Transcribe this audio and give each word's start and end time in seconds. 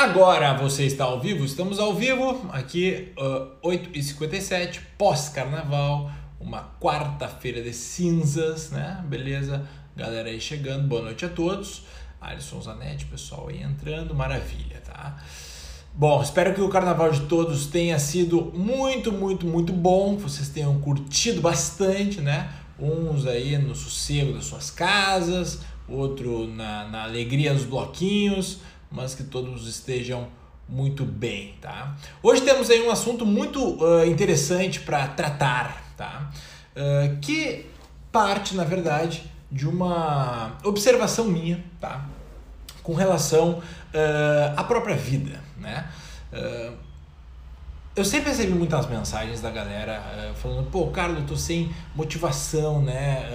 Agora 0.00 0.54
você 0.54 0.86
está 0.86 1.04
ao 1.04 1.20
vivo, 1.20 1.44
estamos 1.44 1.78
ao 1.78 1.94
vivo 1.94 2.48
aqui, 2.54 3.12
uh, 3.18 3.68
8h57, 3.68 4.80
pós-carnaval, 4.96 6.10
uma 6.40 6.70
quarta-feira 6.80 7.60
de 7.60 7.74
cinzas, 7.74 8.70
né? 8.70 9.04
Beleza? 9.06 9.68
Galera 9.94 10.30
aí 10.30 10.40
chegando, 10.40 10.88
boa 10.88 11.02
noite 11.02 11.26
a 11.26 11.28
todos. 11.28 11.82
Alisson 12.18 12.62
Zanetti, 12.62 13.04
pessoal 13.04 13.48
aí 13.50 13.62
entrando, 13.62 14.14
maravilha, 14.14 14.80
tá? 14.80 15.22
Bom, 15.92 16.22
espero 16.22 16.54
que 16.54 16.62
o 16.62 16.70
carnaval 16.70 17.10
de 17.10 17.26
todos 17.26 17.66
tenha 17.66 17.98
sido 17.98 18.50
muito, 18.54 19.12
muito, 19.12 19.46
muito 19.46 19.70
bom, 19.70 20.16
vocês 20.16 20.48
tenham 20.48 20.80
curtido 20.80 21.42
bastante, 21.42 22.22
né? 22.22 22.50
Uns 22.78 23.26
aí 23.26 23.58
no 23.58 23.74
sossego 23.74 24.32
das 24.32 24.46
suas 24.46 24.70
casas, 24.70 25.60
outro 25.86 26.46
na, 26.46 26.88
na 26.88 27.02
alegria 27.04 27.52
dos 27.52 27.64
bloquinhos, 27.64 28.60
mas 28.90 29.14
que 29.14 29.22
todos 29.22 29.68
estejam 29.68 30.28
muito 30.68 31.04
bem, 31.04 31.54
tá? 31.60 31.96
Hoje 32.22 32.42
temos 32.42 32.70
aí 32.70 32.80
um 32.86 32.90
assunto 32.90 33.26
muito 33.26 33.82
uh, 33.82 34.04
interessante 34.04 34.80
para 34.80 35.08
tratar, 35.08 35.82
tá? 35.96 36.30
Uh, 36.76 37.18
que 37.20 37.66
parte, 38.12 38.54
na 38.54 38.64
verdade, 38.64 39.24
de 39.50 39.68
uma 39.68 40.56
observação 40.64 41.26
minha, 41.26 41.62
tá? 41.80 42.06
Com 42.82 42.94
relação 42.94 43.58
uh, 43.58 44.54
à 44.56 44.64
própria 44.64 44.96
vida, 44.96 45.40
né? 45.58 45.88
eu 47.96 48.04
sempre 48.04 48.30
recebi 48.30 48.52
muitas 48.52 48.86
mensagens 48.86 49.40
da 49.40 49.50
galera 49.50 50.32
falando, 50.36 50.70
pô, 50.70 50.86
Carlos, 50.86 51.18
eu 51.18 51.26
tô 51.26 51.36
sem 51.36 51.74
motivação, 51.92 52.80
né? 52.80 53.28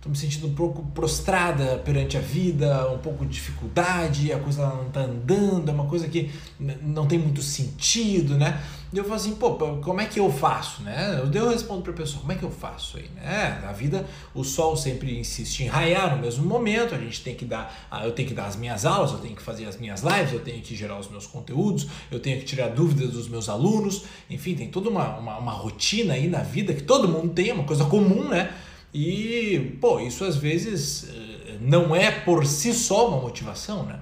Estou 0.00 0.10
me 0.10 0.16
sentindo 0.16 0.46
um 0.46 0.54
pouco 0.54 0.82
prostrada 0.94 1.76
perante 1.84 2.16
a 2.16 2.20
vida, 2.20 2.90
um 2.90 2.96
pouco 2.96 3.22
de 3.26 3.32
dificuldade, 3.32 4.32
a 4.32 4.38
coisa 4.38 4.66
não 4.66 4.86
está 4.86 5.02
andando, 5.02 5.68
é 5.68 5.72
uma 5.74 5.84
coisa 5.84 6.08
que 6.08 6.30
não 6.58 7.06
tem 7.06 7.18
muito 7.18 7.42
sentido, 7.42 8.38
né? 8.38 8.62
E 8.90 8.96
eu 8.96 9.04
falo 9.04 9.16
assim, 9.16 9.34
pô, 9.34 9.50
como 9.56 10.00
é 10.00 10.06
que 10.06 10.18
eu 10.18 10.32
faço, 10.32 10.80
né? 10.82 11.20
Eu 11.34 11.50
respondo 11.50 11.82
para 11.82 11.92
a 11.92 11.96
pessoa, 11.96 12.20
como 12.20 12.32
é 12.32 12.34
que 12.34 12.42
eu 12.42 12.50
faço 12.50 12.96
aí, 12.96 13.10
né? 13.14 13.60
Na 13.62 13.72
vida, 13.72 14.06
o 14.34 14.42
sol 14.42 14.74
sempre 14.74 15.20
insiste 15.20 15.64
em 15.64 15.66
raiar 15.66 16.16
no 16.16 16.22
mesmo 16.22 16.46
momento, 16.46 16.94
a 16.94 16.98
gente 16.98 17.22
tem 17.22 17.34
que 17.34 17.44
dar, 17.44 17.70
eu 18.02 18.12
tenho 18.12 18.26
que 18.26 18.34
dar 18.34 18.46
as 18.46 18.56
minhas 18.56 18.86
aulas, 18.86 19.12
eu 19.12 19.18
tenho 19.18 19.36
que 19.36 19.42
fazer 19.42 19.66
as 19.66 19.76
minhas 19.76 20.00
lives, 20.00 20.32
eu 20.32 20.40
tenho 20.40 20.62
que 20.62 20.74
gerar 20.74 20.98
os 20.98 21.10
meus 21.10 21.26
conteúdos, 21.26 21.88
eu 22.10 22.18
tenho 22.18 22.38
que 22.38 22.46
tirar 22.46 22.68
dúvidas 22.68 23.10
dos 23.10 23.28
meus 23.28 23.50
alunos, 23.50 24.04
enfim, 24.30 24.54
tem 24.54 24.70
toda 24.70 24.88
uma, 24.88 25.18
uma, 25.18 25.36
uma 25.36 25.52
rotina 25.52 26.14
aí 26.14 26.26
na 26.26 26.40
vida 26.42 26.72
que 26.72 26.84
todo 26.84 27.06
mundo 27.06 27.34
tem, 27.34 27.50
é 27.50 27.52
uma 27.52 27.64
coisa 27.64 27.84
comum, 27.84 28.26
né? 28.26 28.50
E, 28.92 29.76
pô, 29.80 30.00
isso 30.00 30.24
às 30.24 30.36
vezes 30.36 31.08
eh, 31.08 31.58
não 31.60 31.94
é 31.94 32.10
por 32.10 32.44
si 32.44 32.72
só 32.74 33.08
uma 33.08 33.20
motivação, 33.20 33.84
né? 33.84 34.00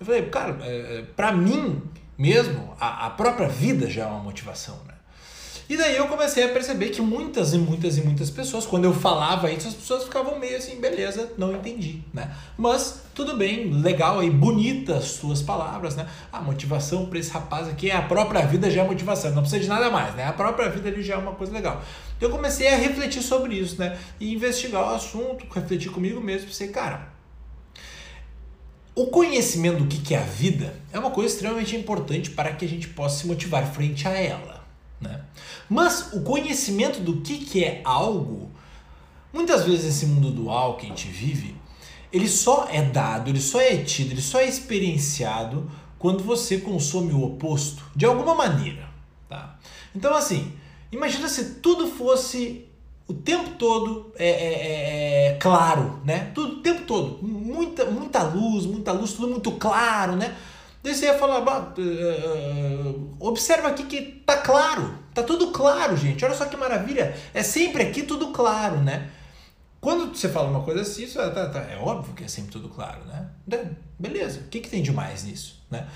Eu 0.00 0.06
falei, 0.06 0.22
cara, 0.22 0.58
eh, 0.62 0.98
eh, 0.98 1.04
para 1.14 1.32
mim 1.32 1.82
mesmo, 2.16 2.74
a, 2.80 3.06
a 3.06 3.10
própria 3.10 3.48
vida 3.48 3.90
já 3.90 4.04
é 4.04 4.06
uma 4.06 4.20
motivação, 4.20 4.78
né? 4.86 4.91
E 5.72 5.76
daí 5.78 5.96
eu 5.96 6.06
comecei 6.06 6.44
a 6.44 6.48
perceber 6.50 6.90
que 6.90 7.00
muitas 7.00 7.54
e 7.54 7.58
muitas 7.58 7.96
e 7.96 8.02
muitas 8.02 8.28
pessoas, 8.28 8.66
quando 8.66 8.84
eu 8.84 8.92
falava 8.92 9.50
isso, 9.50 9.68
as 9.68 9.72
pessoas 9.72 10.04
ficavam 10.04 10.38
meio 10.38 10.54
assim, 10.54 10.78
beleza, 10.78 11.32
não 11.38 11.56
entendi, 11.56 12.02
né? 12.12 12.30
Mas 12.58 13.04
tudo 13.14 13.38
bem, 13.38 13.72
legal 13.72 14.18
aí, 14.18 14.28
bonitas 14.28 15.04
suas 15.04 15.40
palavras, 15.40 15.96
né? 15.96 16.06
A 16.30 16.42
motivação 16.42 17.06
para 17.06 17.18
esse 17.18 17.30
rapaz 17.30 17.68
aqui 17.68 17.90
é 17.90 17.96
a 17.96 18.02
própria 18.02 18.44
vida 18.44 18.70
já 18.70 18.82
é 18.82 18.86
motivação, 18.86 19.30
não 19.30 19.40
precisa 19.40 19.62
de 19.62 19.68
nada 19.70 19.88
mais, 19.90 20.14
né? 20.14 20.26
A 20.26 20.34
própria 20.34 20.68
vida 20.68 20.90
ali 20.90 21.02
já 21.02 21.14
é 21.14 21.16
uma 21.16 21.32
coisa 21.32 21.54
legal. 21.54 21.82
Então 22.18 22.28
eu 22.28 22.36
comecei 22.36 22.68
a 22.68 22.76
refletir 22.76 23.22
sobre 23.22 23.54
isso, 23.54 23.80
né? 23.80 23.98
E 24.20 24.30
investigar 24.30 24.82
o 24.92 24.94
assunto, 24.94 25.46
refletir 25.54 25.90
comigo 25.90 26.20
mesmo, 26.20 26.48
pensei, 26.48 26.68
cara, 26.68 27.08
o 28.94 29.06
conhecimento 29.06 29.84
do 29.84 29.86
que 29.86 30.14
é 30.14 30.18
a 30.18 30.22
vida 30.22 30.74
é 30.92 30.98
uma 30.98 31.10
coisa 31.10 31.32
extremamente 31.32 31.74
importante 31.74 32.28
para 32.28 32.52
que 32.52 32.62
a 32.62 32.68
gente 32.68 32.88
possa 32.88 33.20
se 33.20 33.26
motivar 33.26 33.66
frente 33.72 34.06
a 34.06 34.10
ela. 34.10 34.51
Né? 35.02 35.20
Mas 35.68 36.12
o 36.12 36.22
conhecimento 36.22 37.00
do 37.00 37.20
que, 37.20 37.38
que 37.38 37.64
é 37.64 37.82
algo, 37.84 38.50
muitas 39.32 39.64
vezes 39.64 39.96
esse 39.96 40.06
mundo 40.06 40.30
dual 40.30 40.76
que 40.76 40.86
a 40.86 40.88
gente 40.88 41.08
vive, 41.08 41.56
ele 42.12 42.28
só 42.28 42.68
é 42.70 42.82
dado, 42.82 43.28
ele 43.28 43.40
só 43.40 43.60
é 43.60 43.78
tido, 43.78 44.12
ele 44.12 44.22
só 44.22 44.38
é 44.38 44.46
experienciado 44.46 45.70
quando 45.98 46.22
você 46.22 46.58
consome 46.58 47.12
o 47.12 47.22
oposto, 47.22 47.84
de 47.94 48.04
alguma 48.04 48.34
maneira. 48.34 48.88
Tá? 49.28 49.58
Então, 49.94 50.14
assim, 50.14 50.52
imagina 50.90 51.28
se 51.28 51.54
tudo 51.56 51.86
fosse 51.86 52.66
o 53.06 53.14
tempo 53.14 53.50
todo 53.50 54.12
é, 54.16 54.28
é, 54.28 54.32
é, 54.32 55.26
é 55.28 55.32
claro, 55.34 56.00
né? 56.04 56.30
Tudo 56.34 56.56
o 56.56 56.62
tempo 56.62 56.82
todo, 56.86 57.18
muita, 57.22 57.84
muita 57.86 58.22
luz, 58.22 58.64
muita 58.64 58.92
luz, 58.92 59.12
tudo 59.12 59.28
muito 59.28 59.52
claro, 59.52 60.16
né? 60.16 60.34
Daí 60.82 60.94
você 60.94 61.06
ia 61.06 61.18
falar, 61.18 61.40
uh, 61.78 63.16
observa 63.20 63.68
aqui 63.68 63.84
que 63.84 64.02
tá 64.26 64.38
claro, 64.38 64.98
tá 65.14 65.22
tudo 65.22 65.52
claro, 65.52 65.96
gente. 65.96 66.24
Olha 66.24 66.34
só 66.34 66.46
que 66.46 66.56
maravilha. 66.56 67.16
É 67.32 67.42
sempre 67.42 67.82
aqui 67.84 68.02
tudo 68.02 68.32
claro, 68.32 68.78
né? 68.78 69.10
Quando 69.80 70.16
você 70.16 70.28
fala 70.28 70.48
uma 70.48 70.62
coisa 70.62 70.82
assim, 70.82 71.04
isso 71.04 71.20
é, 71.20 71.30
tá, 71.30 71.48
tá, 71.48 71.60
é 71.60 71.76
óbvio 71.76 72.14
que 72.14 72.24
é 72.24 72.28
sempre 72.28 72.52
tudo 72.52 72.68
claro, 72.68 73.00
né? 73.04 73.28
Beleza, 73.98 74.40
o 74.40 74.48
que, 74.48 74.60
que 74.60 74.68
tem 74.68 74.82
de 74.82 74.92
mais 74.92 75.24
nisso, 75.24 75.60
né? 75.70 75.88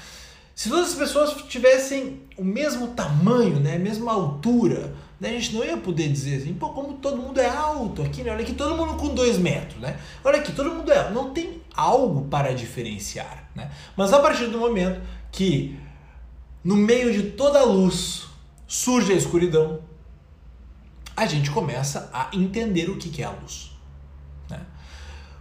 Se 0.55 0.71
todas 0.71 0.89
as 0.89 0.95
pessoas 0.95 1.35
tivessem 1.49 2.23
o 2.37 2.45
mesmo 2.45 2.89
tamanho, 2.89 3.61
né, 3.61 3.77
a 3.77 3.79
mesma 3.79 4.11
altura, 4.13 4.95
né, 5.19 5.31
a 5.31 5.33
gente 5.33 5.55
não 5.55 5.65
ia 5.65 5.77
poder 5.77 6.09
dizer 6.09 6.37
assim, 6.37 6.53
pô, 6.55 6.71
como 6.71 6.95
todo 6.95 7.17
mundo 7.17 7.41
é 7.41 7.49
alto 7.49 8.03
aqui, 8.03 8.23
né? 8.23 8.31
Olha 8.31 8.43
aqui, 8.43 8.53
todo 8.53 8.77
mundo 8.77 8.95
com 8.95 9.15
dois 9.15 9.39
metros, 9.39 9.81
né? 9.81 9.99
Olha 10.23 10.39
aqui, 10.39 10.53
todo 10.53 10.71
mundo 10.71 10.93
é. 10.93 11.11
Não 11.11 11.31
tem 11.31 11.63
algo 11.75 12.27
para 12.29 12.55
diferenciar, 12.55 13.49
né? 13.55 13.71
Mas 13.97 14.13
a 14.13 14.21
partir 14.21 14.49
do 14.49 14.59
momento 14.59 15.01
que 15.33 15.79
no 16.63 16.77
meio 16.77 17.13
de 17.13 17.31
toda 17.31 17.61
a 17.61 17.65
luz 17.65 18.27
surge 18.67 19.13
a 19.13 19.17
escuridão, 19.17 19.81
a 21.17 21.25
gente 21.25 21.51
começa 21.51 22.11
a 22.13 22.29
entender 22.35 22.91
o 22.91 22.99
que 22.99 23.23
é 23.23 23.25
a 23.25 23.31
luz. 23.31 23.71
Né? 24.51 24.61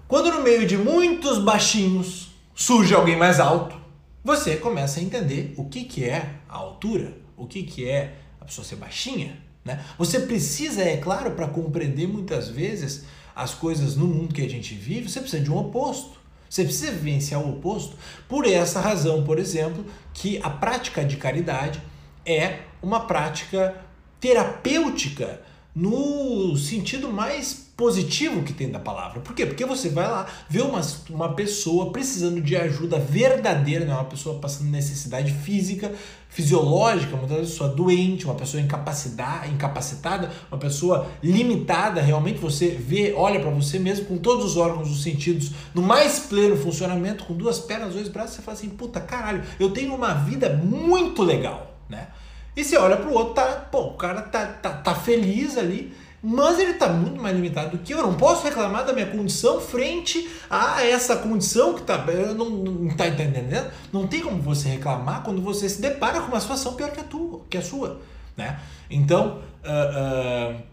Quando 0.07 0.31
no 0.31 0.41
meio 0.41 0.65
de 0.65 0.77
muitos 0.77 1.39
baixinhos 1.39 2.29
surge 2.53 2.93
alguém 2.93 3.17
mais 3.17 3.41
alto, 3.41 3.75
você 4.23 4.55
começa 4.55 4.99
a 4.99 5.03
entender 5.03 5.53
o 5.57 5.65
que, 5.65 6.03
é 6.03 6.35
a 6.47 6.55
altura, 6.55 7.17
o 7.35 7.45
que 7.45 7.87
é 7.87 8.15
a 8.39 8.45
pessoa 8.45 8.63
ser 8.63 8.77
baixinha. 8.77 9.44
Né? 9.65 9.83
Você 9.97 10.19
precisa, 10.19 10.83
é 10.83 10.97
claro, 10.97 11.31
para 11.31 11.47
compreender 11.47 12.07
muitas 12.07 12.47
vezes 12.47 13.03
as 13.35 13.55
coisas 13.55 13.95
no 13.95 14.05
mundo 14.05 14.33
que 14.33 14.45
a 14.45 14.49
gente 14.49 14.75
vive, 14.75 15.09
você 15.09 15.19
precisa 15.19 15.43
de 15.43 15.51
um 15.51 15.57
oposto. 15.57 16.23
Você 16.47 16.63
precisa 16.63 16.91
vivenciar 16.91 17.41
o 17.41 17.57
oposto. 17.57 17.97
Por 18.29 18.45
essa 18.47 18.79
razão, 18.79 19.23
por 19.23 19.39
exemplo, 19.39 19.83
que 20.13 20.39
a 20.41 20.49
prática 20.49 21.03
de 21.03 21.17
caridade 21.17 21.81
é 22.25 22.59
uma 22.81 23.01
prática 23.01 23.75
terapêutica 24.21 25.41
no 25.75 26.55
sentido 26.55 27.11
mais 27.11 27.65
positivo 27.75 28.43
que 28.43 28.53
tem 28.53 28.71
da 28.71 28.79
palavra. 28.79 29.19
Por 29.19 29.35
quê? 29.35 29.45
Porque 29.45 29.65
você 29.65 29.89
vai 29.89 30.07
lá 30.07 30.25
ver 30.49 30.61
uma, 30.61 30.79
uma 31.09 31.33
pessoa 31.33 31.91
precisando 31.91 32.41
de 32.41 32.55
ajuda 32.55 32.97
verdadeira, 32.97 33.83
não 33.83 33.95
é 33.95 33.97
uma 33.97 34.05
pessoa 34.05 34.39
passando 34.39 34.69
necessidade 34.69 35.33
física, 35.33 35.91
fisiológica, 36.29 37.17
vezes 37.17 37.51
pessoa 37.51 37.69
doente, 37.69 38.23
uma 38.23 38.35
pessoa 38.35 38.63
incapacitada, 38.63 40.31
uma 40.49 40.57
pessoa 40.57 41.07
limitada, 41.21 42.01
realmente 42.01 42.39
você 42.39 42.69
vê, 42.69 43.13
olha 43.13 43.41
para 43.41 43.49
você 43.49 43.77
mesmo 43.77 44.05
com 44.05 44.17
todos 44.17 44.45
os 44.45 44.57
órgãos 44.57 44.87
dos 44.87 45.03
sentidos 45.03 45.51
no 45.73 45.81
mais 45.81 46.19
pleno 46.19 46.55
funcionamento, 46.55 47.25
com 47.25 47.33
duas 47.33 47.59
pernas, 47.59 47.93
dois 47.93 48.07
braços, 48.07 48.35
você 48.35 48.41
fala 48.41 48.57
assim, 48.57 48.69
puta 48.69 49.01
caralho, 49.01 49.43
eu 49.59 49.71
tenho 49.71 49.93
uma 49.93 50.13
vida 50.13 50.49
muito 50.49 51.21
legal, 51.21 51.75
né? 51.89 52.07
E 52.55 52.63
você 52.63 52.77
olha 52.77 52.97
pro 52.97 53.11
outro, 53.11 53.33
tá, 53.33 53.67
pô, 53.69 53.87
o 53.87 53.93
cara 53.93 54.21
tá, 54.21 54.45
tá, 54.45 54.69
tá 54.69 54.95
feliz 54.95 55.57
ali, 55.57 55.93
mas 56.23 56.57
ele 56.57 56.71
está 56.71 56.87
muito 56.87 57.21
mais 57.21 57.35
limitado 57.35 57.77
do 57.77 57.83
que 57.83 57.93
eu. 57.93 57.99
eu. 57.99 58.07
Não 58.07 58.15
posso 58.15 58.43
reclamar 58.43 58.85
da 58.85 58.93
minha 58.93 59.05
condição 59.05 59.61
frente 59.61 60.27
a 60.49 60.83
essa 60.83 61.17
condição 61.17 61.73
que 61.75 61.83
tá, 61.83 62.03
não, 62.35 62.49
não 62.49 62.95
tá 62.95 63.07
entendendo. 63.07 63.71
Não 63.93 64.07
tem 64.07 64.21
como 64.21 64.41
você 64.41 64.69
reclamar 64.69 65.21
quando 65.21 65.41
você 65.41 65.69
se 65.69 65.79
depara 65.81 66.21
com 66.21 66.27
uma 66.27 66.39
situação 66.39 66.73
pior 66.73 66.91
que 66.91 66.99
a 66.99 67.03
tua, 67.03 67.41
que 67.49 67.57
a 67.57 67.61
sua, 67.61 68.01
né? 68.35 68.59
Então, 68.89 69.41
uh, 69.63 70.55
uh, 70.55 70.63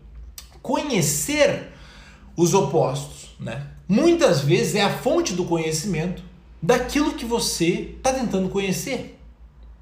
conhecer 0.63 1.73
os 2.37 2.55
opostos, 2.55 3.37
né? 3.39 3.67
Muitas 3.87 4.41
vezes 4.41 4.75
é 4.75 4.83
a 4.83 4.91
fonte 4.91 5.35
do 5.35 5.45
conhecimento 5.45 6.23
daquilo 6.63 7.13
que 7.13 7.27
você 7.27 7.95
está 7.97 8.13
tentando 8.13 8.49
conhecer, 8.49 9.19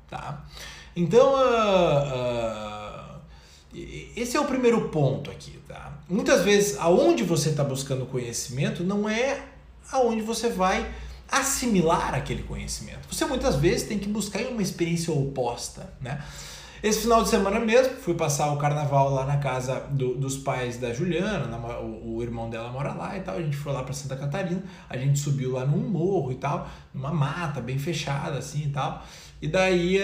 tá? 0.08 0.44
Então, 0.95 1.35
uh, 1.35 3.21
esse 4.17 4.37
é 4.37 4.41
o 4.41 4.45
primeiro 4.45 4.89
ponto 4.89 5.31
aqui, 5.31 5.59
tá? 5.69 5.99
Muitas 6.09 6.43
vezes, 6.43 6.77
aonde 6.79 7.23
você 7.23 7.51
está 7.51 7.63
buscando 7.63 8.05
conhecimento 8.07 8.83
não 8.83 9.09
é 9.09 9.43
aonde 9.93 10.23
você 10.23 10.49
vai 10.49 10.93
assimilar 11.31 12.15
aquele 12.15 12.43
conhecimento. 12.43 13.07
Você 13.13 13.25
muitas 13.25 13.57
vezes 13.57 13.87
tem 13.87 13.99
que 13.99 14.09
buscar 14.09 14.43
uma 14.47 14.63
experiência 14.63 15.13
oposta, 15.13 15.93
né? 16.01 16.23
Esse 16.83 17.03
final 17.03 17.23
de 17.23 17.29
semana 17.29 17.61
mesmo, 17.61 17.95
fui 17.97 18.15
passar 18.15 18.51
o 18.53 18.57
carnaval 18.57 19.13
lá 19.13 19.27
na 19.27 19.37
casa 19.37 19.81
do, 19.91 20.15
dos 20.15 20.39
pais 20.39 20.79
da 20.79 20.95
Juliana, 20.95 21.47
na, 21.47 21.59
o, 21.79 22.17
o, 22.17 22.23
irmão 22.23 22.49
dela 22.49 22.71
mora 22.71 22.95
lá 22.95 23.19
e 23.19 23.21
tal. 23.21 23.37
A 23.37 23.43
gente 23.43 23.55
foi 23.55 23.71
lá 23.71 23.83
para 23.83 23.93
Santa 23.93 24.17
Catarina, 24.17 24.63
a 24.89 24.97
gente 24.97 25.19
subiu 25.19 25.53
lá 25.53 25.67
num 25.67 25.87
morro 25.87 26.33
e 26.33 26.37
tal, 26.37 26.67
numa 26.95 27.13
mata 27.13 27.61
bem 27.61 27.79
fechada 27.79 28.39
assim 28.39 28.63
e 28.65 28.71
tal. 28.71 29.05
E 29.43 29.49
daí, 29.49 29.99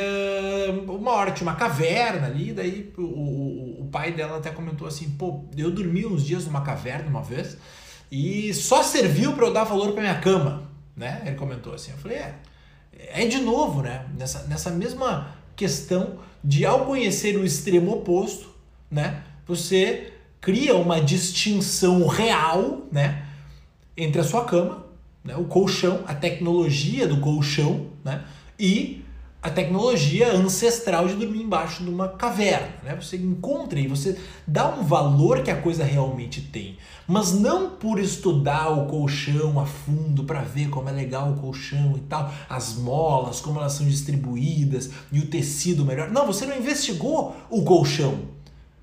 uma 0.89 1.13
hora 1.13 1.31
tinha 1.31 1.49
uma 1.49 1.57
caverna 1.57 2.27
ali, 2.27 2.53
daí 2.53 2.93
o, 2.97 3.03
o, 3.03 3.83
o 3.83 3.89
pai 3.93 4.13
dela 4.13 4.39
até 4.39 4.51
comentou 4.51 4.89
assim: 4.89 5.11
pô, 5.11 5.45
eu 5.57 5.71
dormi 5.71 6.07
uns 6.07 6.25
dias 6.25 6.47
numa 6.47 6.63
caverna 6.63 7.09
uma 7.09 7.23
vez 7.23 7.59
e 8.11 8.55
só 8.55 8.83
serviu 8.83 9.35
para 9.35 9.47
eu 9.47 9.53
dar 9.53 9.65
valor 9.65 9.93
para 9.93 10.01
minha 10.01 10.21
cama, 10.21 10.71
né? 10.97 11.23
Ele 11.27 11.37
comentou 11.37 11.75
assim. 11.75 11.91
Eu 11.91 11.99
falei: 11.99 12.19
é, 12.19 12.35
é 12.93 13.27
de 13.27 13.39
novo, 13.39 13.83
né? 13.83 14.07
Nessa, 14.17 14.45
nessa 14.45 14.71
mesma 14.71 15.35
questão 15.55 16.19
de 16.45 16.65
ao 16.65 16.85
conhecer 16.87 17.37
o 17.37 17.45
extremo 17.45 17.93
oposto, 17.93 18.49
né, 18.89 19.25
você 19.47 20.13
cria 20.41 20.77
uma 20.77 21.01
distinção 21.01 22.07
real, 22.07 22.83
né, 22.93 23.27
entre 23.97 24.21
a 24.21 24.25
sua 24.25 24.45
cama, 24.45 24.87
né, 25.25 25.35
o 25.35 25.45
colchão, 25.45 26.05
a 26.07 26.15
tecnologia 26.15 27.09
do 27.09 27.21
colchão, 27.21 27.89
né, 28.05 28.25
e 28.59 29.05
a 29.47 29.51
tecnologia 29.51 30.33
ancestral 30.33 31.07
de 31.07 31.15
dormir 31.15 31.41
embaixo 31.41 31.85
de 31.85 31.89
uma 31.89 32.09
caverna. 32.09 32.67
Né? 32.83 32.97
Você 33.01 33.17
encontra 33.17 33.79
e 33.79 33.87
você 33.87 34.19
dá 34.45 34.69
um 34.69 34.83
valor 34.83 35.45
que 35.45 35.53
a 35.53 35.63
coisa 35.63 35.85
realmente 35.85 36.41
tem. 36.41 36.77
Mas 37.07 37.33
não 37.33 37.71
por 37.71 38.01
estudar 38.01 38.71
o 38.71 38.87
colchão 38.87 39.61
a 39.61 39.65
fundo 39.65 40.25
para 40.25 40.41
ver 40.41 40.69
como 40.69 40.89
é 40.89 40.93
legal 40.93 41.31
o 41.31 41.37
colchão 41.37 41.95
e 41.97 42.01
tal, 42.01 42.29
as 42.51 42.75
molas, 42.75 43.39
como 43.39 43.61
elas 43.61 43.75
são 43.75 43.87
distribuídas 43.87 44.91
e 45.13 45.21
o 45.21 45.29
tecido 45.29 45.85
melhor. 45.85 46.11
Não, 46.11 46.27
você 46.27 46.45
não 46.45 46.57
investigou 46.57 47.37
o 47.49 47.63
colchão. 47.63 48.23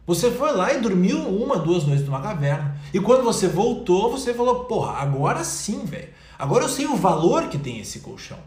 Você 0.08 0.32
foi 0.32 0.54
lá 0.54 0.74
e 0.74 0.80
dormiu 0.80 1.20
uma, 1.28 1.60
duas 1.60 1.84
noites 1.84 2.06
numa 2.06 2.22
caverna. 2.22 2.80
E 2.94 3.02
quando 3.02 3.22
você 3.22 3.50
voltou, 3.50 4.10
você 4.10 4.34
falou: 4.34 4.64
porra, 4.64 4.94
agora 4.94 5.44
sim, 5.44 5.84
velho. 5.84 6.08
Agora 6.40 6.64
eu 6.64 6.70
sei 6.70 6.86
o 6.86 6.96
valor 6.96 7.50
que 7.50 7.58
tem 7.58 7.82
esse 7.82 8.00
colchão. 8.00 8.40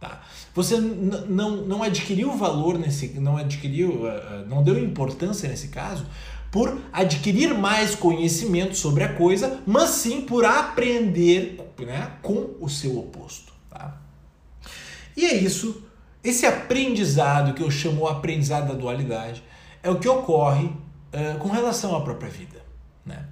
Tá? 0.00 0.22
Você 0.54 0.78
não, 0.78 1.56
não 1.56 1.82
adquiriu 1.82 2.36
valor 2.36 2.78
nesse, 2.78 3.08
não 3.18 3.36
adquiriu, 3.36 4.06
eh, 4.06 4.44
não 4.46 4.62
deu 4.62 4.78
importância 4.78 5.48
nesse 5.48 5.68
caso 5.68 6.06
por 6.54 6.80
adquirir 6.92 7.52
mais 7.52 7.96
conhecimento 7.96 8.76
sobre 8.76 9.02
a 9.02 9.12
coisa, 9.14 9.60
mas 9.66 9.90
sim 9.90 10.20
por 10.20 10.44
aprender 10.44 11.58
né, 11.80 12.12
com 12.22 12.54
o 12.60 12.68
seu 12.68 12.96
oposto. 12.96 13.52
Tá? 13.68 13.96
E 15.16 15.24
é 15.26 15.34
isso, 15.34 15.82
esse 16.22 16.46
aprendizado 16.46 17.54
que 17.54 17.62
eu 17.62 17.70
chamo 17.72 18.06
aprendizado 18.06 18.68
da 18.68 18.74
dualidade 18.74 19.42
é 19.82 19.90
o 19.90 19.98
que 19.98 20.08
ocorre 20.08 20.66
uh, 20.66 21.38
com 21.40 21.48
relação 21.48 21.96
à 21.96 22.00
própria 22.02 22.30
vida. 22.30 22.62
Né? 23.04 23.24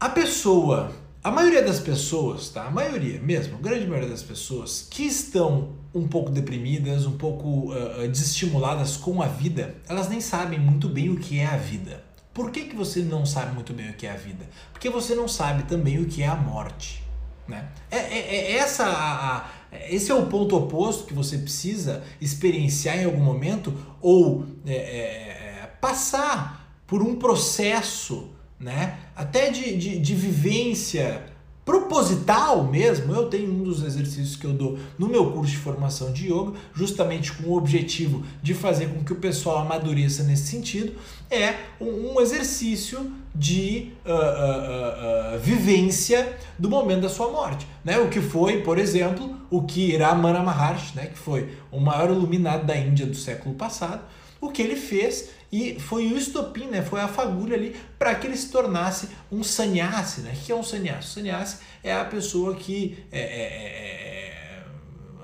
A 0.00 0.08
pessoa 0.08 0.90
a 1.24 1.30
maioria 1.30 1.62
das 1.62 1.80
pessoas, 1.80 2.50
tá? 2.50 2.66
A 2.66 2.70
maioria 2.70 3.18
mesmo, 3.18 3.56
a 3.56 3.58
grande 3.58 3.86
maioria 3.86 4.10
das 4.10 4.22
pessoas 4.22 4.86
que 4.90 5.04
estão 5.04 5.70
um 5.94 6.06
pouco 6.06 6.30
deprimidas, 6.30 7.06
um 7.06 7.16
pouco 7.16 7.72
uh, 7.72 8.06
desestimuladas 8.06 8.98
com 8.98 9.22
a 9.22 9.26
vida, 9.26 9.74
elas 9.88 10.06
nem 10.10 10.20
sabem 10.20 10.60
muito 10.60 10.86
bem 10.86 11.08
o 11.08 11.16
que 11.16 11.38
é 11.38 11.46
a 11.46 11.56
vida. 11.56 12.04
Por 12.34 12.50
que, 12.50 12.64
que 12.66 12.76
você 12.76 13.00
não 13.00 13.24
sabe 13.24 13.54
muito 13.54 13.72
bem 13.72 13.88
o 13.88 13.94
que 13.94 14.06
é 14.06 14.10
a 14.10 14.16
vida? 14.16 14.46
Porque 14.70 14.90
você 14.90 15.14
não 15.14 15.26
sabe 15.26 15.62
também 15.62 15.98
o 15.98 16.04
que 16.04 16.22
é 16.22 16.26
a 16.26 16.36
morte. 16.36 17.02
Né? 17.48 17.70
É, 17.90 17.96
é, 17.96 18.52
é 18.52 18.56
essa 18.56 18.84
a, 18.84 19.36
a, 19.38 19.50
esse 19.88 20.10
é 20.10 20.14
o 20.14 20.26
ponto 20.26 20.54
oposto 20.54 21.06
que 21.06 21.14
você 21.14 21.38
precisa 21.38 22.02
experienciar 22.20 22.98
em 22.98 23.06
algum 23.06 23.24
momento 23.24 23.72
ou 24.02 24.44
é, 24.66 24.74
é, 24.74 25.62
é 25.62 25.72
passar 25.80 26.82
por 26.86 27.00
um 27.00 27.16
processo 27.16 28.33
né? 28.64 28.96
Até 29.14 29.50
de, 29.50 29.76
de, 29.76 29.98
de 29.98 30.14
vivência 30.14 31.22
proposital 31.66 32.64
mesmo, 32.64 33.14
eu 33.14 33.28
tenho 33.28 33.50
um 33.50 33.62
dos 33.62 33.82
exercícios 33.82 34.36
que 34.36 34.46
eu 34.46 34.54
dou 34.54 34.78
no 34.98 35.06
meu 35.06 35.32
curso 35.32 35.52
de 35.52 35.58
formação 35.58 36.12
de 36.12 36.32
yoga, 36.32 36.54
justamente 36.74 37.30
com 37.32 37.50
o 37.50 37.56
objetivo 37.58 38.24
de 38.42 38.54
fazer 38.54 38.88
com 38.88 39.04
que 39.04 39.12
o 39.12 39.16
pessoal 39.16 39.58
amadureça 39.58 40.22
nesse 40.22 40.46
sentido, 40.46 40.94
é 41.30 41.56
um, 41.78 42.18
exercício 42.20 43.12
de 43.34 43.92
uh, 44.06 44.10
uh, 44.10 45.36
uh, 45.36 45.38
vivência 45.40 46.36
do 46.58 46.68
momento 46.68 47.02
da 47.02 47.08
sua 47.10 47.30
morte. 47.30 47.66
Né? 47.84 47.98
O 47.98 48.08
que 48.08 48.20
foi, 48.20 48.62
por 48.62 48.78
exemplo, 48.78 49.36
o 49.50 49.62
que 49.62 49.94
Ramana 49.96 50.42
Maharshi, 50.42 50.96
né? 50.96 51.06
que 51.06 51.18
foi 51.18 51.50
o 51.70 51.80
maior 51.80 52.10
iluminado 52.10 52.64
da 52.64 52.76
Índia 52.76 53.04
do 53.04 53.16
século 53.16 53.54
passado, 53.54 54.02
o 54.46 54.52
que 54.52 54.62
ele 54.62 54.76
fez 54.76 55.30
e 55.50 55.78
foi 55.78 56.12
o 56.12 56.18
estopim, 56.18 56.66
né? 56.66 56.82
Foi 56.82 57.00
a 57.00 57.08
fagulha 57.08 57.56
ali 57.56 57.76
para 57.98 58.14
que 58.14 58.26
ele 58.26 58.36
se 58.36 58.50
tornasse 58.50 59.08
um 59.30 59.42
sannyasi, 59.42 60.22
né? 60.22 60.32
O 60.34 60.44
que 60.44 60.50
é 60.50 60.54
um 60.54 60.62
sannyasi? 60.62 61.06
O 61.06 61.10
sannyasi 61.10 61.58
é 61.82 61.92
a 61.92 62.04
pessoa 62.04 62.56
que 62.56 62.98
é, 63.12 63.20
é, 63.20 63.22
é, 63.22 64.30
é 64.30 64.34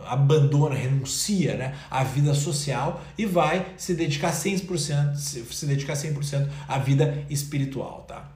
abandona, 0.07 0.75
renuncia 0.75 1.57
né, 1.57 1.77
à 1.89 2.03
vida 2.03 2.35
social 2.35 3.01
e 3.17 3.25
vai 3.25 3.75
se 3.77 3.95
dedicar 3.95 4.33
100%, 4.33 5.15
se, 5.15 5.45
se 5.45 5.67
dedicar 5.67 5.95
100% 5.95 6.49
à 6.67 6.79
vida 6.79 7.25
espiritual, 7.31 8.05
tá? 8.09 8.29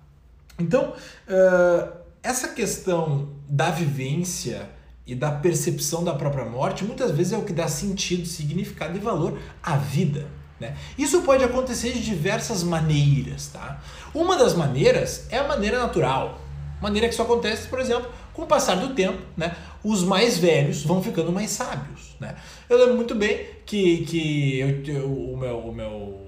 Então, 0.59 0.93
uh, 0.93 1.97
essa 2.23 2.49
questão 2.49 3.31
da 3.49 3.71
vivência 3.71 4.71
e 5.07 5.15
da 5.15 5.31
percepção 5.31 6.03
da 6.03 6.15
própria 6.15 6.45
morte 6.45 6.85
muitas 6.85 7.11
vezes 7.11 7.33
é 7.33 7.37
o 7.37 7.43
que 7.43 7.53
dá 7.53 7.69
sentido, 7.69 8.27
significado 8.27 8.97
e 8.97 9.01
valor 9.01 9.39
à 9.63 9.77
vida. 9.77 10.27
Né? 10.59 10.77
Isso 10.97 11.23
pode 11.23 11.43
acontecer 11.43 11.93
de 11.93 12.03
diversas 12.03 12.63
maneiras. 12.63 13.49
Tá? 13.49 13.81
Uma 14.15 14.37
das 14.37 14.55
maneiras 14.55 15.27
é 15.31 15.39
a 15.39 15.49
maneira 15.49 15.79
natural. 15.79 16.41
Maneira 16.81 17.09
que 17.09 17.15
isso 17.15 17.23
acontece, 17.23 17.69
por 17.69 17.81
exemplo, 17.81 18.11
com 18.33 18.43
o 18.43 18.47
passar 18.47 18.75
do 18.77 18.95
tempo, 18.95 19.23
né? 19.37 19.57
os 19.83 20.03
mais 20.03 20.39
velhos 20.39 20.83
vão 20.83 21.03
ficando 21.03 21.33
mais 21.33 21.51
sábios. 21.51 22.17
Né? 22.21 22.35
Eu 22.69 22.79
lembro 22.79 22.95
muito 22.97 23.15
bem 23.15 23.47
que, 23.65 24.05
que 24.05 24.59
eu, 24.59 24.95
eu, 24.95 25.13
o, 25.13 25.37
meu, 25.37 25.59
o, 25.59 25.75
meu, 25.75 26.21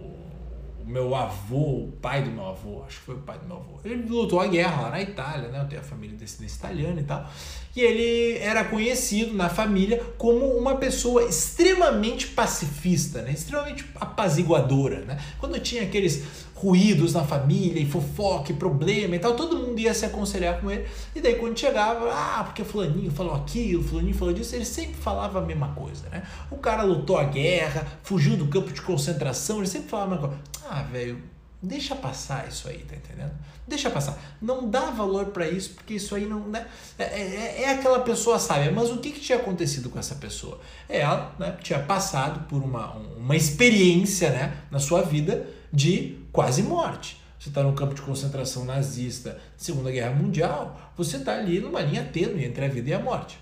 meu 0.85 1.15
avô, 1.15 1.85
o 1.85 1.93
pai 2.01 2.23
do 2.23 2.31
meu 2.31 2.47
avô, 2.47 2.85
acho 2.87 3.01
que 3.01 3.07
foi 3.07 3.15
o 3.17 3.21
pai 3.21 3.39
do 3.39 3.47
meu 3.47 3.57
avô, 3.57 3.81
ele 3.85 4.09
lutou 4.09 4.41
a 4.41 4.47
guerra 4.47 4.83
lá 4.83 4.91
na 4.91 5.03
Itália, 5.03 5.49
né? 5.49 5.61
eu 5.61 5.69
tenho 5.69 5.81
a 5.81 5.85
família 5.85 6.17
de 6.17 6.25
descendência 6.25 6.59
italiana 6.59 7.01
e 7.01 7.05
tal 7.05 7.29
que 7.77 7.83
ele 7.83 8.39
era 8.39 8.65
conhecido 8.65 9.35
na 9.35 9.51
família 9.51 10.03
como 10.17 10.47
uma 10.47 10.77
pessoa 10.77 11.25
extremamente 11.25 12.29
pacifista, 12.29 13.21
né? 13.21 13.33
extremamente 13.33 13.85
apaziguadora. 13.97 15.01
Né? 15.01 15.19
Quando 15.39 15.61
tinha 15.61 15.83
aqueles 15.83 16.23
ruídos 16.55 17.13
na 17.13 17.23
família, 17.23 17.79
e 17.79 17.85
fofoca, 17.85 18.51
e 18.51 18.55
problema 18.55 19.15
e 19.15 19.19
tal, 19.19 19.37
todo 19.37 19.59
mundo 19.59 19.79
ia 19.79 19.93
se 19.93 20.07
aconselhar 20.07 20.59
com 20.59 20.71
ele. 20.71 20.87
E 21.15 21.21
daí 21.21 21.35
quando 21.35 21.59
chegava, 21.59 22.11
ah, 22.11 22.45
porque 22.45 22.65
fulaninho 22.65 23.11
falou 23.11 23.35
aquilo, 23.35 23.85
fulaninho 23.85 24.15
falou 24.15 24.33
disso, 24.33 24.55
ele 24.55 24.65
sempre 24.65 24.95
falava 24.95 25.39
a 25.39 25.43
mesma 25.43 25.75
coisa, 25.75 26.09
né? 26.09 26.23
O 26.51 26.57
cara 26.57 26.83
lutou 26.83 27.19
a 27.19 27.25
guerra, 27.25 27.87
fugiu 28.03 28.39
do 28.39 28.47
campo 28.47 28.73
de 28.73 28.81
concentração, 28.81 29.59
ele 29.59 29.67
sempre 29.67 29.91
falava 29.91 30.15
a 30.15 30.19
mesma 30.19 30.29
coisa. 30.29 30.43
Ah, 30.71 30.81
velho, 30.81 31.23
deixa 31.63 31.95
passar 31.95 32.47
isso 32.49 32.69
aí, 32.69 32.79
tá 32.79 32.95
entendendo? 32.95 33.33
Deixa 33.67 33.91
passar. 33.91 34.19
Não 34.41 34.69
dá 34.71 34.91
valor 34.91 35.27
para 35.27 35.49
isso, 35.49 35.71
porque 35.71 35.95
isso 35.95 36.15
aí 36.15 36.25
não. 36.25 36.41
Né? 36.49 36.67
É, 36.99 37.05
é, 37.05 37.63
é, 37.63 37.71
aquela 37.71 38.01
pessoa 38.01 38.39
sábia. 38.39 38.71
Mas 38.71 38.91
o 38.91 38.99
que, 38.99 39.11
que 39.11 39.21
tinha 39.21 39.39
acontecido 39.39 39.91
com 39.91 39.99
essa 39.99 40.15
pessoa? 40.15 40.61
Ela 40.89 41.35
né, 41.39 41.57
tinha 41.63 41.81
passado 41.81 42.47
por 42.49 42.63
uma, 42.63 42.93
uma 42.93 43.35
experiência 43.35 44.31
né, 44.31 44.57
na 44.71 44.79
sua 44.79 45.03
vida 45.03 45.49
de 45.73 46.19
quase 46.31 46.63
morte. 46.63 47.21
Você 47.39 47.51
está 47.51 47.63
no 47.63 47.73
campo 47.73 47.95
de 47.95 48.03
concentração 48.03 48.65
nazista, 48.65 49.39
Segunda 49.57 49.91
Guerra 49.91 50.15
Mundial, 50.15 50.93
você 50.97 51.17
está 51.17 51.37
ali 51.37 51.61
numa 51.61 51.81
linha 51.81 52.03
tênue 52.05 52.45
entre 52.45 52.65
a 52.65 52.69
vida 52.69 52.91
e 52.91 52.95
a 52.95 52.99
morte. 52.99 53.39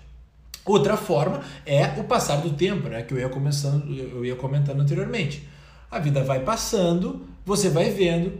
Outra 0.65 0.97
forma 0.97 1.41
é 1.65 1.85
o 1.99 2.03
passar 2.03 2.37
do 2.37 2.51
tempo, 2.51 2.89
né, 2.89 3.03
que 3.03 3.13
eu 3.13 3.19
ia, 3.19 3.29
começando, 3.29 3.87
eu 3.91 4.25
ia 4.25 4.35
comentando 4.35 4.81
anteriormente. 4.81 5.47
A 5.89 5.99
vida 5.99 6.23
vai 6.23 6.39
passando, 6.39 7.27
você 7.45 7.69
vai 7.69 7.89
vendo 7.89 8.39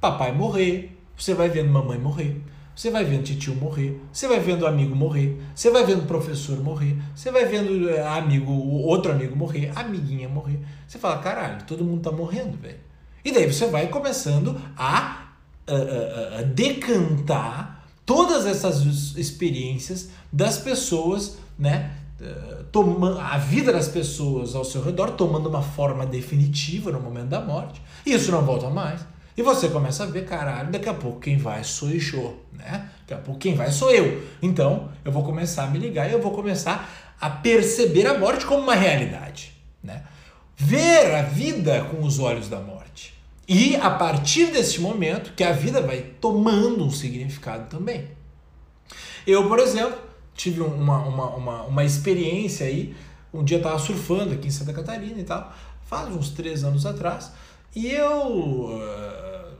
papai 0.00 0.32
morrer, 0.32 0.96
você 1.16 1.34
vai 1.34 1.48
vendo 1.48 1.70
mamãe 1.70 1.98
morrer, 1.98 2.40
você 2.74 2.90
vai 2.90 3.04
vendo 3.04 3.24
tio 3.36 3.54
morrer, 3.54 4.00
você 4.12 4.26
vai 4.26 4.40
vendo 4.40 4.66
amigo 4.66 4.94
morrer, 4.94 5.38
você 5.54 5.70
vai 5.70 5.84
vendo 5.84 6.06
professor 6.06 6.58
morrer, 6.62 6.96
você 7.14 7.30
vai 7.30 7.44
vendo 7.44 7.90
eh, 7.90 8.06
amigo, 8.06 8.52
outro 8.52 9.12
amigo 9.12 9.36
morrer, 9.36 9.70
amiguinha 9.76 10.28
morrer. 10.28 10.58
Você 10.86 10.98
fala, 10.98 11.18
caralho, 11.18 11.62
todo 11.66 11.84
mundo 11.84 12.02
tá 12.02 12.10
morrendo, 12.10 12.56
velho. 12.56 12.78
E 13.24 13.32
daí 13.32 13.52
você 13.52 13.66
vai 13.66 13.88
começando 13.88 14.58
a, 14.76 15.28
a, 15.66 15.74
a, 15.74 16.38
a 16.38 16.42
decantar 16.42 17.84
todas 18.06 18.46
essas 18.46 18.82
experiências 19.16 20.10
das 20.32 20.58
pessoas, 20.58 21.38
né? 21.58 21.92
Eh, 22.20 22.64
tomando 22.70 23.18
a 23.18 23.38
vida 23.38 23.72
das 23.72 23.88
pessoas 23.88 24.54
ao 24.54 24.64
seu 24.64 24.82
redor 24.82 25.12
tomando 25.12 25.48
uma 25.48 25.62
forma 25.62 26.04
definitiva 26.04 26.92
no 26.92 27.00
momento 27.00 27.28
da 27.28 27.40
morte. 27.40 27.80
E 28.04 28.12
isso 28.12 28.30
não 28.30 28.42
volta 28.42 28.68
mais. 28.68 29.00
E 29.36 29.42
você 29.42 29.68
começa 29.68 30.04
a 30.04 30.06
ver, 30.06 30.26
caralho, 30.26 30.70
daqui 30.70 30.88
a 30.88 30.94
pouco 30.94 31.20
quem 31.20 31.38
vai 31.38 31.64
sou 31.64 31.88
eu, 31.88 32.40
né? 32.52 32.90
Daqui 33.00 33.14
a 33.14 33.18
pouco 33.24 33.40
quem 33.40 33.54
vai 33.54 33.70
sou 33.70 33.90
eu. 33.90 34.22
Então, 34.42 34.90
eu 35.04 35.10
vou 35.10 35.24
começar 35.24 35.64
a 35.64 35.66
me 35.68 35.78
ligar 35.78 36.10
e 36.10 36.12
eu 36.12 36.20
vou 36.20 36.32
começar 36.32 37.14
a 37.20 37.30
perceber 37.30 38.06
a 38.06 38.18
morte 38.18 38.44
como 38.44 38.62
uma 38.62 38.74
realidade, 38.74 39.52
né? 39.82 40.02
ver 40.60 41.14
a 41.14 41.22
vida 41.22 41.84
com 41.84 42.04
os 42.04 42.18
olhos 42.18 42.50
da 42.50 42.60
morte. 42.60 43.14
E 43.48 43.76
a 43.76 43.90
partir 43.90 44.46
desse 44.46 44.78
momento 44.78 45.32
que 45.34 45.42
a 45.42 45.52
vida 45.52 45.80
vai 45.80 46.02
tomando 46.20 46.84
um 46.84 46.90
significado 46.90 47.66
também. 47.70 48.08
Eu, 49.26 49.48
por 49.48 49.58
exemplo, 49.58 49.98
tive 50.34 50.60
uma, 50.60 50.98
uma, 50.98 51.26
uma, 51.36 51.62
uma 51.62 51.84
experiência 51.84 52.66
aí. 52.66 52.94
Um 53.32 53.44
dia 53.44 53.58
eu 53.58 53.60
estava 53.60 53.78
surfando 53.78 54.34
aqui 54.34 54.48
em 54.48 54.50
Santa 54.50 54.72
Catarina 54.72 55.18
e 55.20 55.24
tal, 55.24 55.52
faz 55.84 56.14
uns 56.14 56.30
três 56.30 56.64
anos 56.64 56.84
atrás, 56.84 57.30
e 57.74 57.88
eu 57.88 58.26
uh, 58.26 59.52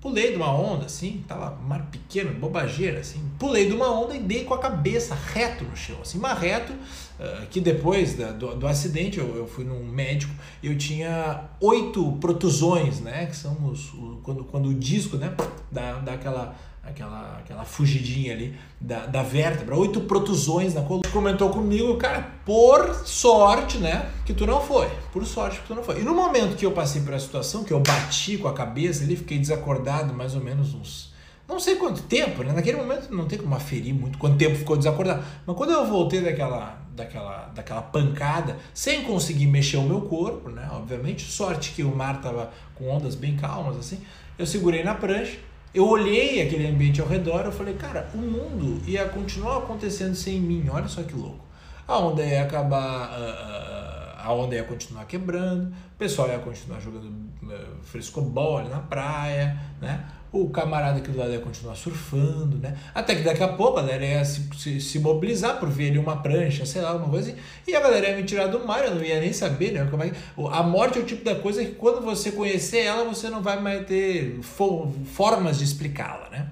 pulei 0.00 0.30
de 0.30 0.36
uma 0.36 0.52
onda 0.52 0.86
assim, 0.86 1.24
tava 1.26 1.56
mar 1.62 1.90
pequeno, 1.90 2.32
bobageira 2.38 3.00
assim, 3.00 3.22
pulei 3.38 3.66
de 3.66 3.72
uma 3.72 3.90
onda 3.90 4.14
e 4.14 4.20
dei 4.20 4.44
com 4.44 4.52
a 4.52 4.58
cabeça 4.58 5.14
reto 5.14 5.64
no 5.64 5.76
chão, 5.76 5.96
assim, 6.02 6.18
mas 6.18 6.38
reto, 6.38 6.72
uh, 6.72 7.46
que 7.50 7.60
depois 7.60 8.14
da, 8.14 8.32
do, 8.32 8.54
do 8.54 8.66
acidente 8.66 9.18
eu, 9.18 9.36
eu 9.36 9.46
fui 9.46 9.64
num 9.64 9.84
médico, 9.84 10.34
eu 10.62 10.76
tinha 10.76 11.44
oito 11.60 12.12
protusões, 12.12 13.00
né, 13.00 13.26
que 13.26 13.36
são 13.36 13.66
os, 13.66 13.92
o, 13.94 14.20
quando, 14.22 14.44
quando 14.44 14.68
o 14.68 14.74
disco, 14.74 15.16
né, 15.16 15.34
dá, 15.70 15.94
dá 16.00 16.12
aquela 16.12 16.54
aquela, 16.82 17.38
aquela 17.38 17.64
fugidinha 17.64 18.32
ali 18.32 18.54
da, 18.80 19.06
da 19.06 19.22
vértebra, 19.22 19.76
oito 19.76 20.00
protusões 20.02 20.74
na 20.74 20.82
coluna. 20.82 21.08
Comentou 21.12 21.50
comigo, 21.50 21.96
cara, 21.96 22.26
por 22.44 22.94
sorte, 23.06 23.78
né, 23.78 24.10
que 24.24 24.32
tu 24.32 24.46
não 24.46 24.60
foi. 24.60 24.88
Por 25.12 25.24
sorte 25.26 25.60
que 25.60 25.66
tu 25.66 25.74
não 25.74 25.82
foi. 25.82 26.00
E 26.00 26.02
no 26.02 26.14
momento 26.14 26.56
que 26.56 26.66
eu 26.66 26.72
passei 26.72 27.02
por 27.02 27.12
essa 27.12 27.26
situação, 27.26 27.64
que 27.64 27.72
eu 27.72 27.80
bati 27.80 28.38
com 28.38 28.48
a 28.48 28.52
cabeça 28.52 29.04
ali, 29.04 29.16
fiquei 29.16 29.38
desacordado 29.38 30.14
mais 30.14 30.34
ou 30.34 30.40
menos 30.40 30.74
uns. 30.74 31.10
Não 31.50 31.58
sei 31.58 31.74
quanto 31.74 32.02
tempo, 32.02 32.44
né? 32.44 32.52
Naquele 32.52 32.76
momento 32.76 33.12
não 33.12 33.26
tem 33.26 33.36
como 33.36 33.52
aferir 33.56 33.92
muito 33.92 34.18
quanto 34.18 34.36
tempo 34.36 34.54
ficou 34.54 34.76
desacordado. 34.76 35.24
Mas 35.44 35.56
quando 35.56 35.72
eu 35.72 35.84
voltei 35.84 36.20
daquela, 36.20 36.80
daquela, 36.94 37.50
daquela 37.52 37.82
pancada, 37.82 38.56
sem 38.72 39.02
conseguir 39.02 39.46
mexer 39.46 39.76
o 39.78 39.82
meu 39.82 40.02
corpo, 40.02 40.48
né? 40.48 40.68
Obviamente, 40.72 41.24
sorte 41.24 41.72
que 41.72 41.82
o 41.82 41.94
mar 41.94 42.20
tava 42.20 42.52
com 42.76 42.88
ondas 42.88 43.16
bem 43.16 43.36
calmas, 43.36 43.76
assim. 43.76 44.00
Eu 44.38 44.46
segurei 44.46 44.84
na 44.84 44.94
prancha, 44.94 45.38
eu 45.72 45.86
olhei 45.86 46.42
aquele 46.42 46.66
ambiente 46.66 47.00
ao 47.00 47.06
redor 47.06 47.46
e 47.46 47.52
falei, 47.52 47.74
cara, 47.74 48.08
o 48.14 48.18
mundo 48.18 48.82
ia 48.86 49.08
continuar 49.08 49.58
acontecendo 49.58 50.14
sem 50.14 50.40
mim, 50.40 50.68
olha 50.68 50.88
só 50.88 51.02
que 51.02 51.14
louco. 51.14 51.44
A 51.86 51.98
onda 51.98 52.24
ia 52.24 52.42
acabar, 52.42 53.10
uh, 53.10 54.20
a 54.22 54.32
onda 54.32 54.54
ia 54.54 54.64
continuar 54.64 55.04
quebrando, 55.04 55.68
o 55.68 55.98
pessoal 55.98 56.28
ia 56.28 56.38
continuar 56.38 56.80
jogando 56.80 57.06
uh, 57.06 57.82
frescobol 57.82 58.62
na 58.64 58.78
praia, 58.78 59.60
né? 59.80 60.04
O 60.32 60.48
camarada 60.48 60.98
aqui 60.98 61.10
do 61.10 61.18
lado 61.18 61.32
ia 61.32 61.40
continuar 61.40 61.74
surfando, 61.74 62.56
né? 62.58 62.76
Até 62.94 63.16
que 63.16 63.22
daqui 63.22 63.42
a 63.42 63.48
pouco 63.48 63.78
a 63.78 63.82
galera 63.82 64.04
ia 64.04 64.24
se, 64.24 64.48
se, 64.56 64.80
se, 64.80 64.98
mobilizar 64.98 65.58
por 65.58 65.68
ver 65.68 65.90
ali 65.90 65.98
uma 65.98 66.16
prancha, 66.22 66.64
sei 66.64 66.82
lá, 66.82 66.90
alguma 66.90 67.10
coisa 67.10 67.30
assim, 67.30 67.40
e 67.66 67.74
a 67.74 67.80
galera 67.80 68.10
ia 68.10 68.16
me 68.16 68.24
tirar 68.24 68.46
do 68.46 68.64
mar, 68.66 68.84
eu 68.84 68.94
não 68.94 69.02
ia 69.02 69.20
nem 69.20 69.32
saber, 69.32 69.72
né? 69.72 69.88
Como 69.90 70.02
é 70.02 70.10
que... 70.10 70.16
A 70.52 70.62
morte 70.62 70.98
é 70.98 71.02
o 71.02 71.04
tipo 71.04 71.24
da 71.24 71.34
coisa 71.34 71.64
que 71.64 71.72
quando 71.72 72.00
você 72.00 72.30
conhecer 72.30 72.80
ela, 72.80 73.04
você 73.04 73.28
não 73.28 73.42
vai 73.42 73.60
mais 73.60 73.86
ter 73.86 74.38
formas 74.42 75.58
de 75.58 75.64
explicá-la, 75.64 76.28
né? 76.30 76.48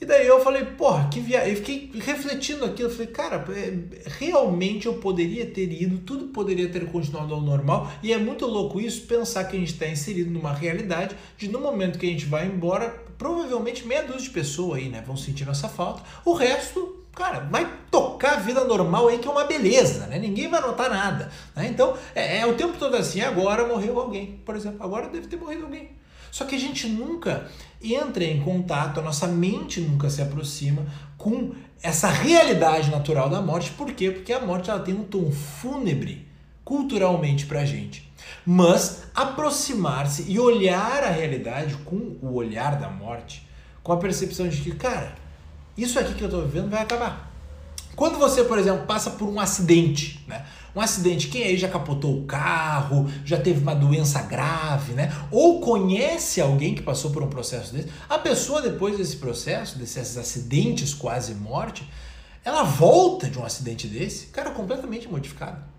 E 0.00 0.04
daí 0.04 0.26
eu 0.26 0.40
falei, 0.40 0.64
porra, 0.64 1.08
que 1.08 1.20
viagem. 1.20 1.50
Eu 1.50 1.56
fiquei 1.56 1.90
refletindo 2.00 2.64
aquilo. 2.64 2.90
Falei, 2.90 3.06
cara, 3.06 3.44
é, 3.50 3.78
realmente 4.18 4.86
eu 4.86 4.94
poderia 4.94 5.46
ter 5.46 5.70
ido, 5.70 5.98
tudo 5.98 6.26
poderia 6.26 6.68
ter 6.68 6.84
continuado 6.86 7.32
ao 7.32 7.40
normal. 7.40 7.90
E 8.02 8.12
é 8.12 8.18
muito 8.18 8.46
louco 8.46 8.80
isso, 8.80 9.06
pensar 9.06 9.44
que 9.44 9.56
a 9.56 9.58
gente 9.58 9.72
está 9.72 9.86
inserido 9.86 10.30
numa 10.30 10.52
realidade 10.52 11.16
de 11.38 11.48
no 11.48 11.60
momento 11.60 11.98
que 11.98 12.06
a 12.06 12.08
gente 12.10 12.26
vai 12.26 12.46
embora, 12.46 12.90
provavelmente 13.16 13.86
meia 13.86 14.02
dúzia 14.02 14.22
de 14.22 14.30
pessoas 14.30 14.78
aí, 14.78 14.88
né, 14.88 15.02
vão 15.06 15.16
sentir 15.16 15.46
nossa 15.46 15.68
falta. 15.68 16.02
O 16.24 16.34
resto 16.34 17.04
cara, 17.14 17.40
vai 17.40 17.70
tocar 17.90 18.34
a 18.34 18.40
vida 18.40 18.64
normal 18.64 19.08
aí 19.08 19.18
que 19.18 19.28
é 19.28 19.30
uma 19.30 19.44
beleza, 19.44 20.06
né? 20.08 20.18
Ninguém 20.18 20.48
vai 20.48 20.60
notar 20.60 20.90
nada. 20.90 21.30
Né? 21.54 21.68
Então, 21.68 21.96
é, 22.14 22.38
é, 22.38 22.46
o 22.46 22.54
tempo 22.54 22.76
todo 22.76 22.96
assim, 22.96 23.20
agora 23.20 23.66
morreu 23.66 23.98
alguém, 23.98 24.40
por 24.44 24.56
exemplo, 24.56 24.82
agora 24.82 25.08
deve 25.08 25.28
ter 25.28 25.36
morrido 25.36 25.64
alguém. 25.64 25.90
Só 26.34 26.44
que 26.44 26.56
a 26.56 26.58
gente 26.58 26.88
nunca 26.88 27.46
entra 27.80 28.24
em 28.24 28.40
contato, 28.40 28.98
a 28.98 29.02
nossa 29.04 29.28
mente 29.28 29.80
nunca 29.80 30.10
se 30.10 30.20
aproxima 30.20 30.84
com 31.16 31.54
essa 31.80 32.08
realidade 32.08 32.90
natural 32.90 33.30
da 33.30 33.40
morte. 33.40 33.70
Por 33.70 33.92
quê? 33.92 34.10
Porque 34.10 34.32
a 34.32 34.40
morte 34.40 34.68
ela 34.68 34.80
tem 34.80 34.92
um 34.92 35.04
tom 35.04 35.30
fúnebre 35.30 36.26
culturalmente 36.64 37.46
pra 37.46 37.64
gente. 37.64 38.12
Mas 38.44 39.04
aproximar-se 39.14 40.28
e 40.28 40.40
olhar 40.40 41.04
a 41.04 41.10
realidade 41.10 41.76
com 41.84 42.16
o 42.20 42.34
olhar 42.34 42.80
da 42.80 42.90
morte, 42.90 43.46
com 43.80 43.92
a 43.92 43.96
percepção 43.96 44.48
de 44.48 44.60
que, 44.60 44.72
cara, 44.72 45.14
isso 45.78 46.00
aqui 46.00 46.14
que 46.14 46.22
eu 46.24 46.26
estou 46.28 46.44
vivendo 46.44 46.68
vai 46.68 46.82
acabar. 46.82 47.32
Quando 47.94 48.18
você, 48.18 48.42
por 48.42 48.58
exemplo, 48.58 48.86
passa 48.86 49.12
por 49.12 49.28
um 49.28 49.38
acidente, 49.38 50.20
né? 50.26 50.44
Um 50.74 50.80
acidente, 50.80 51.28
quem 51.28 51.44
aí 51.44 51.56
já 51.56 51.68
capotou 51.68 52.18
o 52.18 52.24
carro, 52.24 53.08
já 53.24 53.40
teve 53.40 53.60
uma 53.60 53.74
doença 53.74 54.20
grave, 54.22 54.92
né? 54.92 55.12
Ou 55.30 55.60
conhece 55.60 56.40
alguém 56.40 56.74
que 56.74 56.82
passou 56.82 57.10
por 57.12 57.22
um 57.22 57.28
processo 57.28 57.72
desse, 57.72 57.88
a 58.08 58.18
pessoa 58.18 58.60
depois 58.60 58.98
desse 58.98 59.16
processo, 59.16 59.78
desses 59.78 60.16
acidentes 60.16 60.92
quase 60.92 61.34
morte, 61.34 61.88
ela 62.44 62.64
volta 62.64 63.28
de 63.28 63.38
um 63.38 63.44
acidente 63.44 63.86
desse, 63.86 64.26
cara, 64.26 64.50
completamente 64.50 65.08
modificada. 65.08 65.73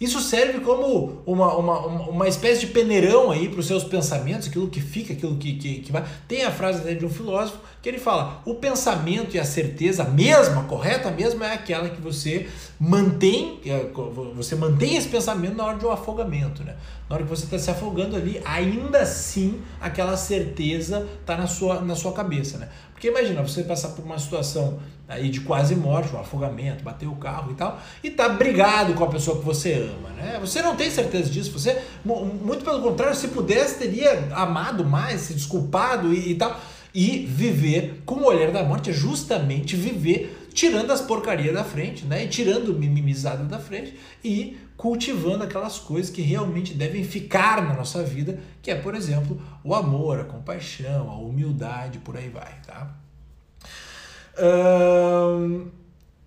Isso 0.00 0.18
serve 0.20 0.60
como 0.60 1.22
uma, 1.26 1.54
uma, 1.56 1.86
uma 1.86 2.26
espécie 2.26 2.60
de 2.60 2.68
peneirão 2.68 3.30
aí 3.30 3.50
para 3.50 3.60
os 3.60 3.66
seus 3.66 3.84
pensamentos, 3.84 4.48
aquilo 4.48 4.68
que 4.68 4.80
fica, 4.80 5.12
aquilo 5.12 5.36
que, 5.36 5.56
que, 5.56 5.80
que 5.80 5.92
vai. 5.92 6.02
Tem 6.26 6.42
a 6.42 6.50
frase 6.50 6.94
de 6.94 7.04
um 7.04 7.10
filósofo 7.10 7.58
que 7.82 7.88
ele 7.88 7.98
fala: 7.98 8.40
o 8.46 8.54
pensamento 8.54 9.36
e 9.36 9.38
a 9.38 9.44
certeza 9.44 10.04
mesma, 10.04 10.64
correta 10.64 11.10
mesma, 11.10 11.46
é 11.46 11.52
aquela 11.52 11.90
que 11.90 12.00
você 12.00 12.48
mantém, 12.78 13.60
é, 13.66 13.90
você 14.34 14.54
mantém 14.54 14.96
esse 14.96 15.08
pensamento 15.08 15.54
na 15.54 15.66
hora 15.66 15.76
de 15.76 15.84
um 15.84 15.90
afogamento, 15.90 16.64
né? 16.64 16.76
Na 17.06 17.16
hora 17.16 17.24
que 17.24 17.30
você 17.30 17.44
está 17.44 17.58
se 17.58 17.70
afogando 17.70 18.16
ali, 18.16 18.40
ainda 18.44 19.00
assim 19.00 19.60
aquela 19.80 20.16
certeza 20.16 21.06
está 21.20 21.36
na 21.36 21.46
sua, 21.46 21.82
na 21.82 21.94
sua 21.94 22.12
cabeça, 22.12 22.56
né? 22.56 22.70
Porque 23.00 23.08
imagina, 23.08 23.40
você 23.40 23.62
passar 23.62 23.88
por 23.92 24.04
uma 24.04 24.18
situação 24.18 24.78
aí 25.08 25.30
de 25.30 25.40
quase 25.40 25.74
morte, 25.74 26.14
um 26.14 26.20
afogamento, 26.20 26.84
bater 26.84 27.08
o 27.08 27.16
carro 27.16 27.50
e 27.50 27.54
tal, 27.54 27.80
e 28.04 28.10
tá 28.10 28.28
brigado 28.28 28.92
com 28.92 29.02
a 29.02 29.06
pessoa 29.06 29.38
que 29.38 29.44
você 29.46 29.72
ama, 29.72 30.10
né? 30.10 30.36
Você 30.38 30.60
não 30.60 30.76
tem 30.76 30.90
certeza 30.90 31.30
disso, 31.30 31.50
você, 31.50 31.80
muito 32.04 32.62
pelo 32.62 32.82
contrário, 32.82 33.16
se 33.16 33.28
pudesse, 33.28 33.78
teria 33.78 34.28
amado 34.34 34.84
mais, 34.84 35.22
se 35.22 35.32
desculpado 35.32 36.12
e, 36.12 36.32
e 36.32 36.34
tal. 36.34 36.60
E 36.94 37.24
viver 37.24 38.02
com 38.04 38.16
o 38.16 38.26
olhar 38.26 38.50
da 38.50 38.62
morte 38.64 38.90
é 38.90 38.92
justamente 38.92 39.76
viver 39.76 40.48
tirando 40.52 40.90
as 40.90 41.00
porcarias 41.00 41.54
da 41.54 41.64
frente, 41.64 42.04
né? 42.04 42.24
E 42.24 42.28
tirando 42.28 42.68
o 42.68 42.78
mimimizado 42.78 43.44
da 43.44 43.58
frente 43.58 43.96
e 44.22 44.58
cultivando 44.80 45.44
aquelas 45.44 45.78
coisas 45.78 46.10
que 46.10 46.22
realmente 46.22 46.72
devem 46.72 47.04
ficar 47.04 47.62
na 47.62 47.74
nossa 47.74 48.02
vida, 48.02 48.40
que 48.62 48.70
é, 48.70 48.74
por 48.74 48.94
exemplo, 48.94 49.38
o 49.62 49.74
amor, 49.74 50.20
a 50.20 50.24
compaixão, 50.24 51.10
a 51.10 51.16
humildade, 51.16 51.98
por 51.98 52.16
aí 52.16 52.30
vai, 52.30 52.58
tá? 52.66 52.96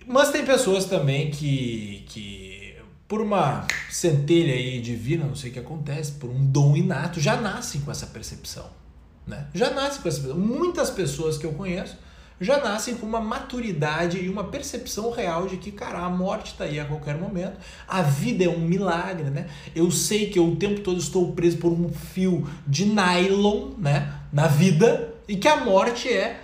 mas 0.05 0.29
tem 0.29 0.45
pessoas 0.45 0.86
também 0.86 1.31
que, 1.31 2.05
que, 2.07 2.75
por 3.07 3.22
uma 3.22 3.65
centelha 3.89 4.53
aí 4.53 4.79
divina, 4.79 5.25
não 5.25 5.36
sei 5.36 5.50
o 5.50 5.53
que 5.53 5.60
acontece, 5.60 6.12
por 6.12 6.29
um 6.29 6.45
dom 6.45 6.77
inato, 6.77 7.19
já 7.19 7.36
nascem 7.41 7.81
com 7.81 7.89
essa 7.89 8.05
percepção, 8.05 8.69
né? 9.25 9.48
Já 9.55 9.72
nascem 9.72 10.03
com 10.03 10.10
essa 10.10 10.22
percepção. 10.22 10.38
Muitas 10.38 10.91
pessoas 10.91 11.39
que 11.39 11.45
eu 11.48 11.53
conheço 11.53 11.98
já 12.44 12.62
nascem 12.62 12.96
com 12.96 13.06
uma 13.06 13.22
maturidade 13.22 14.18
e 14.20 14.30
uma 14.30 14.44
percepção 14.44 15.12
real 15.12 15.48
de 15.48 15.58
que, 15.58 15.72
cara, 15.72 16.00
a 16.00 16.10
morte 16.10 16.52
está 16.52 16.66
aí 16.66 16.80
a 16.80 16.86
qualquer 16.86 17.18
momento, 17.18 17.58
a 17.88 18.02
vida 18.02 18.44
é 18.44 18.50
um 18.50 18.60
milagre, 18.60 19.30
né? 19.30 19.48
Eu 19.76 19.90
sei 19.92 20.30
que 20.30 20.38
eu 20.38 20.48
o 20.48 20.56
tempo 20.56 20.82
todo 20.82 21.00
estou 21.00 21.32
preso 21.34 21.58
por 21.58 21.72
um 21.72 21.90
fio 21.90 22.48
de 22.68 22.86
nylon, 22.86 23.72
né, 23.78 24.14
na 24.32 24.48
vida, 24.48 25.14
e 25.28 25.38
que 25.38 25.48
a 25.48 25.64
morte 25.64 26.10
é 26.12 26.42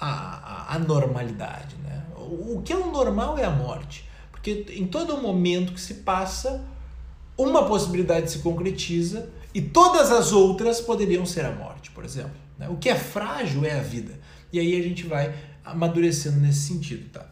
a, 0.00 0.08
a, 0.08 0.74
a 0.76 0.78
normalidade, 0.78 1.76
né? 1.82 2.02
O, 2.16 2.56
o 2.56 2.62
que 2.64 2.72
é 2.72 2.76
o 2.76 2.90
normal 2.90 3.38
é 3.38 3.44
a 3.44 3.50
morte, 3.50 4.08
porque 4.30 4.66
em 4.70 4.86
todo 4.86 5.20
momento 5.20 5.72
que 5.72 5.80
se 5.80 5.94
passa, 5.94 6.64
uma 7.36 7.66
possibilidade 7.66 8.30
se 8.30 8.38
concretiza 8.38 9.28
e 9.52 9.60
todas 9.60 10.10
as 10.10 10.32
outras 10.32 10.80
poderiam 10.80 11.26
ser 11.26 11.44
a 11.44 11.52
morte, 11.52 11.90
por 11.90 12.04
exemplo. 12.04 12.45
Né? 12.58 12.68
O 12.68 12.76
que 12.76 12.88
é 12.88 12.94
frágil 12.94 13.64
é 13.64 13.78
a 13.78 13.82
vida. 13.82 14.18
E 14.52 14.58
aí 14.58 14.78
a 14.78 14.82
gente 14.82 15.06
vai 15.06 15.34
amadurecendo 15.64 16.38
nesse 16.38 16.60
sentido, 16.60 17.10
tá? 17.10 17.26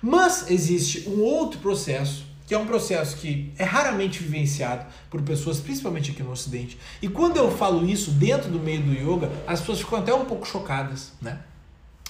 Mas 0.00 0.50
existe 0.50 1.08
um 1.08 1.20
outro 1.20 1.60
processo, 1.60 2.24
que 2.46 2.54
é 2.54 2.58
um 2.58 2.66
processo 2.66 3.16
que 3.16 3.52
é 3.58 3.64
raramente 3.64 4.22
vivenciado 4.22 4.86
por 5.08 5.22
pessoas, 5.22 5.60
principalmente 5.60 6.10
aqui 6.10 6.22
no 6.22 6.30
Ocidente. 6.30 6.78
E 7.00 7.08
quando 7.08 7.36
eu 7.36 7.50
falo 7.50 7.86
isso 7.86 8.10
dentro 8.10 8.50
do 8.50 8.58
meio 8.58 8.82
do 8.82 8.92
yoga, 8.92 9.30
as 9.46 9.60
pessoas 9.60 9.80
ficam 9.80 9.98
até 9.98 10.14
um 10.14 10.24
pouco 10.24 10.46
chocadas, 10.46 11.12
né? 11.20 11.40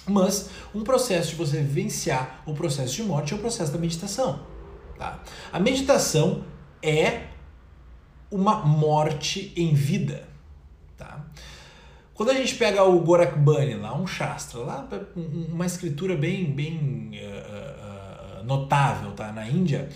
Mas 0.06 0.50
um 0.74 0.82
processo 0.82 1.30
de 1.30 1.36
você 1.36 1.58
vivenciar 1.58 2.42
o 2.46 2.52
processo 2.52 2.94
de 2.94 3.02
morte 3.02 3.32
é 3.32 3.36
o 3.36 3.38
processo 3.38 3.72
da 3.72 3.78
meditação. 3.78 4.40
Tá? 4.98 5.22
A 5.52 5.58
meditação 5.58 6.44
é 6.82 7.22
uma 8.30 8.56
morte 8.56 9.52
em 9.56 9.72
vida. 9.72 10.28
Quando 12.14 12.30
a 12.30 12.34
gente 12.34 12.54
pega 12.54 12.84
o 12.84 13.00
Gorakbani 13.00 13.74
lá, 13.74 13.96
um 13.96 14.06
Shastra, 14.06 14.60
lá 14.60 14.88
uma 15.16 15.66
escritura 15.66 16.16
bem, 16.16 16.44
bem 16.52 17.10
uh, 17.14 18.40
uh, 18.40 18.44
notável 18.44 19.10
tá? 19.12 19.32
na 19.32 19.48
Índia, 19.48 19.88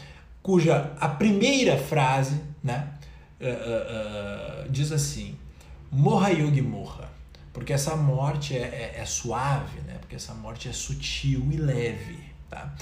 cuja 0.43 0.93
a 0.99 1.09
primeira 1.09 1.79
frase 1.79 2.41
né, 2.63 2.93
uh, 3.41 4.69
diz 4.69 4.91
assim: 4.91 5.37
morra 5.93 6.31
yogi 6.31 6.61
morra. 6.61 7.09
Porque 7.53 7.73
essa 7.73 7.97
morte 7.97 8.57
é, 8.57 8.95
é, 8.97 9.01
é, 9.01 9.05
suave, 9.05 9.81
né? 9.81 9.97
porque 10.01 10.15
essa 10.17 10.35
morte 10.35 10.69
é 10.69 10.73
sutil 10.73 11.49
e 11.51 11.57
leve. 11.57 12.19
Tá? 12.49 12.73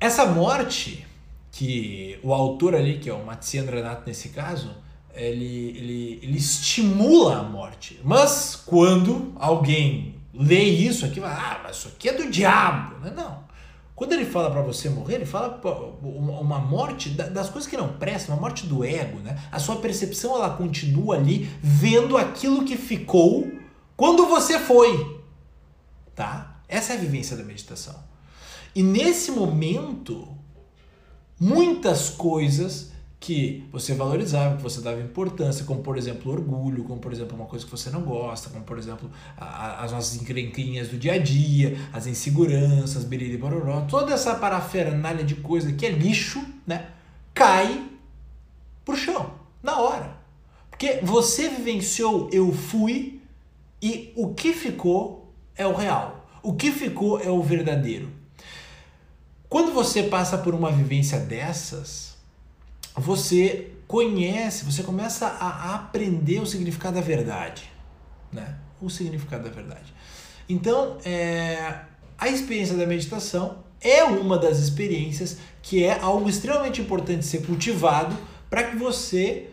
Essa 0.00 0.26
morte, 0.26 1.06
que 1.50 2.18
o 2.22 2.32
autor 2.32 2.74
ali, 2.74 2.98
que 2.98 3.10
é 3.10 3.12
o 3.12 3.24
Matsyendra 3.24 4.02
nesse 4.06 4.30
caso, 4.30 4.74
ele, 5.14 5.76
ele, 5.76 6.20
ele 6.22 6.38
estimula 6.38 7.40
a 7.40 7.42
morte. 7.42 8.00
Mas 8.04 8.56
quando 8.56 9.32
alguém 9.36 10.16
lê 10.32 10.62
isso 10.62 11.04
aqui, 11.04 11.20
vai, 11.20 11.32
ah, 11.32 11.60
mas 11.62 11.76
isso 11.76 11.88
aqui 11.88 12.08
é 12.08 12.12
do 12.12 12.30
diabo. 12.30 12.96
Não. 13.14 13.42
Quando 13.94 14.14
ele 14.14 14.24
fala 14.24 14.50
para 14.50 14.62
você 14.62 14.88
morrer, 14.88 15.16
ele 15.16 15.26
fala 15.26 15.60
uma 16.02 16.58
morte 16.58 17.10
das 17.10 17.50
coisas 17.50 17.70
que 17.70 17.76
não 17.76 17.88
prestam, 17.88 18.34
uma 18.34 18.40
morte 18.40 18.66
do 18.66 18.82
ego, 18.82 19.18
né? 19.20 19.38
A 19.52 19.58
sua 19.58 19.76
percepção 19.76 20.34
ela 20.34 20.50
continua 20.50 21.16
ali 21.16 21.48
vendo 21.62 22.16
aquilo 22.16 22.64
que 22.64 22.76
ficou 22.76 23.52
quando 23.96 24.26
você 24.26 24.58
foi, 24.58 25.20
tá? 26.14 26.62
Essa 26.66 26.94
é 26.94 26.96
a 26.96 27.00
vivência 27.00 27.36
da 27.36 27.44
meditação. 27.44 27.94
E 28.74 28.82
nesse 28.82 29.30
momento, 29.30 30.26
muitas 31.38 32.08
coisas 32.08 32.91
que 33.22 33.64
você 33.70 33.94
valorizava, 33.94 34.56
que 34.56 34.62
você 34.62 34.80
dava 34.80 35.00
importância, 35.00 35.64
como 35.64 35.80
por 35.80 35.96
exemplo 35.96 36.32
orgulho, 36.32 36.82
como 36.82 37.00
por 37.00 37.12
exemplo 37.12 37.36
uma 37.36 37.46
coisa 37.46 37.64
que 37.64 37.70
você 37.70 37.88
não 37.88 38.02
gosta, 38.02 38.50
como 38.50 38.64
por 38.64 38.76
exemplo 38.76 39.08
a, 39.38 39.84
as 39.84 39.92
nossas 39.92 40.20
encrenquinhas 40.20 40.88
do 40.88 40.98
dia 40.98 41.12
a 41.12 41.18
dia, 41.18 41.78
as 41.92 42.08
inseguranças, 42.08 43.04
biriri 43.04 43.36
bororó, 43.36 43.82
toda 43.82 44.12
essa 44.12 44.34
parafernália 44.34 45.24
de 45.24 45.36
coisa 45.36 45.72
que 45.72 45.86
é 45.86 45.90
lixo, 45.90 46.44
né, 46.66 46.88
cai 47.32 47.88
pro 48.84 48.96
chão, 48.96 49.34
na 49.62 49.78
hora. 49.78 50.16
Porque 50.68 50.98
você 51.00 51.48
vivenciou 51.48 52.28
eu 52.32 52.52
fui 52.52 53.22
e 53.80 54.12
o 54.16 54.34
que 54.34 54.52
ficou 54.52 55.32
é 55.54 55.64
o 55.64 55.74
real. 55.74 56.26
O 56.42 56.54
que 56.54 56.72
ficou 56.72 57.20
é 57.20 57.30
o 57.30 57.40
verdadeiro. 57.40 58.10
Quando 59.48 59.72
você 59.72 60.02
passa 60.02 60.36
por 60.38 60.56
uma 60.56 60.72
vivência 60.72 61.20
dessas, 61.20 62.11
você 62.96 63.72
conhece, 63.86 64.64
você 64.64 64.82
começa 64.82 65.26
a 65.26 65.74
aprender 65.74 66.40
o 66.40 66.46
significado 66.46 66.94
da 66.94 67.00
verdade, 67.00 67.70
né? 68.32 68.56
O 68.80 68.88
significado 68.88 69.44
da 69.44 69.50
verdade. 69.50 69.92
Então, 70.48 70.98
é, 71.04 71.80
a 72.18 72.28
experiência 72.28 72.76
da 72.76 72.86
meditação 72.86 73.58
é 73.80 74.02
uma 74.04 74.38
das 74.38 74.58
experiências 74.58 75.38
que 75.60 75.84
é 75.84 75.98
algo 76.00 76.28
extremamente 76.28 76.80
importante 76.80 77.24
ser 77.24 77.44
cultivado 77.44 78.16
para 78.48 78.64
que 78.64 78.76
você 78.76 79.50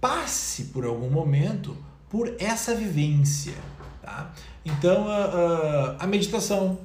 passe 0.00 0.64
por 0.64 0.84
algum 0.84 1.10
momento 1.10 1.76
por 2.08 2.34
essa 2.38 2.74
vivência, 2.74 3.54
tá? 4.02 4.32
Então, 4.64 5.08
a, 5.08 5.96
a, 5.98 6.04
a 6.04 6.06
meditação 6.06 6.78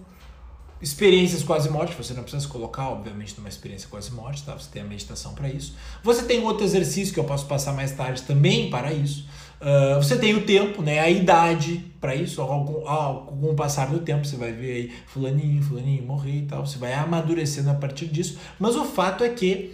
experiências 0.82 1.44
quase 1.44 1.70
morte, 1.70 1.96
você 1.96 2.14
não 2.14 2.24
precisa 2.24 2.42
se 2.44 2.48
colocar, 2.48 2.90
obviamente, 2.90 3.36
numa 3.38 3.50
experiência 3.50 3.88
quase 3.90 4.12
morte, 4.12 4.44
tá? 4.44 4.54
Você 4.54 4.70
tem 4.72 4.82
a 4.82 4.86
meditação 4.86 5.34
para 5.34 5.48
isso. 5.48 5.76
Você 6.04 6.24
tem 6.24 6.44
outro 6.44 6.64
exercício 6.64 7.14
que 7.14 7.20
eu 7.20 7.24
posso 7.24 7.46
passar 7.46 7.74
mais 7.74 7.92
tarde 7.92 8.24
também 8.24 8.70
para 8.70 8.92
isso. 8.92 9.28
Uh, 9.62 10.02
você 10.02 10.18
tem 10.18 10.34
o 10.34 10.44
tempo, 10.44 10.82
né? 10.82 11.00
A 11.00 11.10
idade 11.10 11.86
para 12.00 12.16
isso. 12.16 12.44
Com 12.44 13.52
o 13.52 13.54
passar 13.54 13.90
do 13.92 14.00
tempo, 14.00 14.26
você 14.26 14.36
vai 14.36 14.52
ver 14.52 14.74
aí 14.74 14.94
fulaninho, 15.06 15.62
fulaninho 15.62 16.04
morrer 16.04 16.38
e 16.38 16.46
tal. 16.48 16.66
Você 16.66 16.80
vai 16.80 16.94
amadurecendo 16.94 17.70
a 17.70 17.76
partir 17.76 18.08
disso. 18.08 18.40
Mas 18.60 18.76
o 18.76 18.84
fato 18.84 19.24
é 19.24 19.30
que 19.30 19.74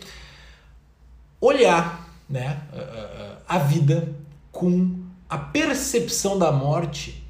olhar, 1.40 2.14
né? 2.30 2.62
Uh, 2.74 3.38
a 3.48 3.58
vida 3.60 4.14
com 4.52 4.94
a 5.30 5.38
percepção 5.38 6.38
da 6.38 6.52
morte 6.52 7.24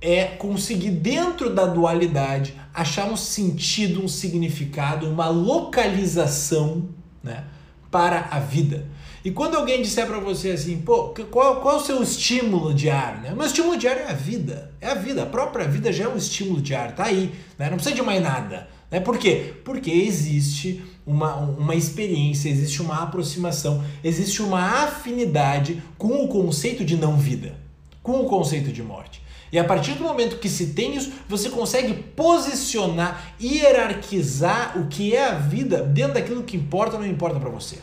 é 0.00 0.24
conseguir 0.24 0.90
dentro 0.90 1.54
da 1.54 1.66
dualidade 1.66 2.54
achar 2.72 3.10
um 3.10 3.16
sentido, 3.16 4.02
um 4.02 4.08
significado, 4.08 5.08
uma 5.08 5.28
localização, 5.28 6.88
né, 7.22 7.44
para 7.90 8.28
a 8.30 8.38
vida. 8.38 8.86
E 9.22 9.30
quando 9.30 9.56
alguém 9.56 9.82
disser 9.82 10.06
para 10.06 10.18
você 10.18 10.52
assim, 10.52 10.78
pô, 10.78 11.08
qual, 11.30 11.60
qual 11.60 11.76
é 11.76 11.78
o 11.78 11.84
seu 11.84 12.02
estímulo 12.02 12.72
diário? 12.72 13.20
Né? 13.20 13.32
O 13.32 13.36
meu 13.36 13.46
estímulo 13.46 13.76
diário 13.76 14.02
é 14.02 14.10
a 14.10 14.14
vida. 14.14 14.72
É 14.80 14.88
a 14.88 14.94
vida. 14.94 15.24
A 15.24 15.26
própria 15.26 15.68
vida 15.68 15.92
já 15.92 16.04
é 16.04 16.08
um 16.08 16.16
estímulo 16.16 16.62
diário. 16.62 16.94
Tá 16.94 17.04
aí. 17.04 17.34
Né? 17.58 17.68
Não 17.68 17.76
precisa 17.76 17.94
de 17.94 18.00
mais 18.00 18.22
nada. 18.22 18.68
Né? 18.90 18.98
Por 18.98 19.18
quê? 19.18 19.52
Porque 19.62 19.90
existe 19.90 20.82
uma, 21.06 21.34
uma 21.36 21.74
experiência, 21.74 22.48
existe 22.48 22.80
uma 22.80 23.02
aproximação, 23.02 23.84
existe 24.02 24.40
uma 24.40 24.84
afinidade 24.84 25.82
com 25.98 26.24
o 26.24 26.28
conceito 26.28 26.82
de 26.82 26.96
não 26.96 27.16
vida, 27.16 27.56
com 28.02 28.20
o 28.20 28.24
conceito 28.24 28.72
de 28.72 28.82
morte. 28.82 29.22
E 29.52 29.58
a 29.58 29.64
partir 29.64 29.94
do 29.94 30.04
momento 30.04 30.38
que 30.38 30.48
se 30.48 30.68
tem 30.68 30.96
isso, 30.96 31.12
você 31.28 31.50
consegue 31.50 31.94
posicionar, 31.94 33.34
hierarquizar 33.40 34.78
o 34.78 34.86
que 34.86 35.14
é 35.14 35.26
a 35.26 35.34
vida 35.34 35.82
dentro 35.82 36.14
daquilo 36.14 36.44
que 36.44 36.56
importa 36.56 36.94
ou 36.94 37.02
não 37.02 37.08
importa 37.08 37.40
para 37.40 37.50
você. 37.50 37.78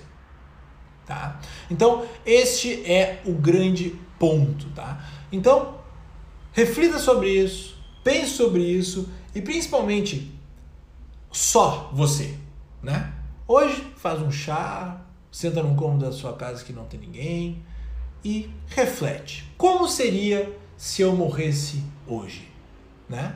Tá? 1.05 1.39
Então, 1.69 2.05
este 2.25 2.85
é 2.89 3.21
o 3.25 3.33
grande 3.33 3.95
ponto, 4.19 4.69
tá? 4.71 5.05
Então, 5.31 5.77
reflita 6.51 6.99
sobre 6.99 7.29
isso, 7.29 7.77
pense 8.03 8.31
sobre 8.31 8.61
isso 8.61 9.09
e 9.33 9.41
principalmente 9.41 10.33
só 11.31 11.89
você, 11.93 12.35
né? 12.81 13.13
Hoje 13.47 13.85
faz 13.95 14.21
um 14.21 14.31
chá, 14.31 15.01
senta 15.31 15.63
num 15.63 15.75
cômodo 15.75 16.05
da 16.05 16.11
sua 16.11 16.33
casa 16.33 16.63
que 16.63 16.73
não 16.73 16.85
tem 16.85 16.99
ninguém 16.99 17.63
e 18.23 18.49
reflete. 18.67 19.49
Como 19.57 19.87
seria 19.87 20.51
se 20.77 21.01
eu 21.01 21.13
morresse 21.15 21.83
hoje, 22.07 22.47
né? 23.09 23.35